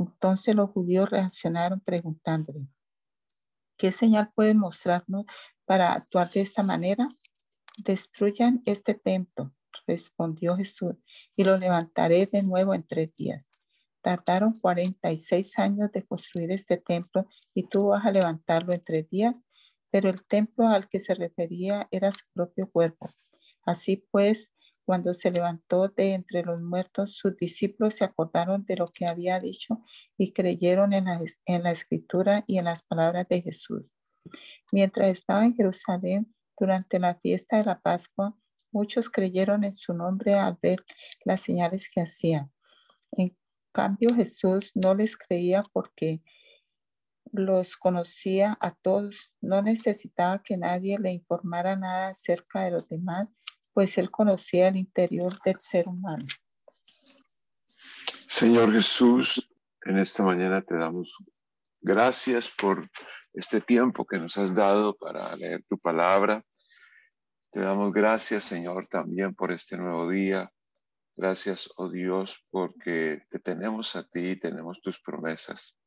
[0.00, 2.66] Entonces los judíos reaccionaron preguntándole,
[3.76, 5.26] ¿qué señal puede mostrarnos
[5.64, 7.08] para actuar de esta manera?
[7.78, 9.54] Destruyan este templo,
[9.86, 10.96] respondió Jesús,
[11.36, 13.48] y lo levantaré de nuevo en tres días.
[14.02, 19.36] Tardaron 46 años de construir este templo y tú vas a levantarlo en tres días,
[19.92, 23.08] pero el templo al que se refería era su propio cuerpo.
[23.64, 24.50] Así pues,
[24.84, 29.38] cuando se levantó de entre los muertos, sus discípulos se acordaron de lo que había
[29.38, 29.84] dicho
[30.16, 33.84] y creyeron en la, en la escritura y en las palabras de Jesús.
[34.72, 38.36] Mientras estaba en Jerusalén durante la fiesta de la Pascua,
[38.72, 40.84] muchos creyeron en su nombre al ver
[41.24, 42.50] las señales que hacía.
[43.12, 43.36] En
[43.72, 46.22] cambio, Jesús no les creía porque
[47.32, 53.28] los conocía a todos, no necesitaba que nadie le informara nada acerca de los demás,
[53.72, 56.24] pues él conocía el interior del ser humano.
[58.28, 59.48] Señor Jesús,
[59.84, 61.16] en esta mañana te damos
[61.80, 62.90] gracias por
[63.32, 66.42] este tiempo que nos has dado para leer tu palabra.
[67.50, 70.52] Te damos gracias, Señor, también por este nuevo día.
[71.16, 75.78] Gracias, oh Dios, porque te tenemos a ti y tenemos tus promesas.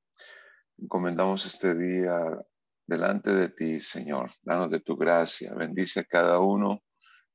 [0.79, 2.19] Encomendamos este día
[2.87, 4.31] delante de ti, Señor.
[4.41, 5.53] Danos de tu gracia.
[5.53, 6.81] Bendice a cada uno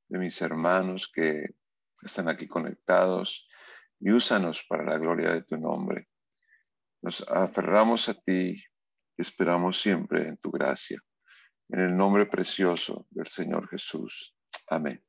[0.09, 1.45] de mis hermanos que
[2.03, 3.47] están aquí conectados
[3.97, 6.09] y úsanos para la gloria de tu nombre.
[7.01, 8.61] Nos aferramos a ti
[9.17, 11.01] y esperamos siempre en tu gracia.
[11.69, 14.35] En el nombre precioso del Señor Jesús.
[14.69, 15.03] Amén.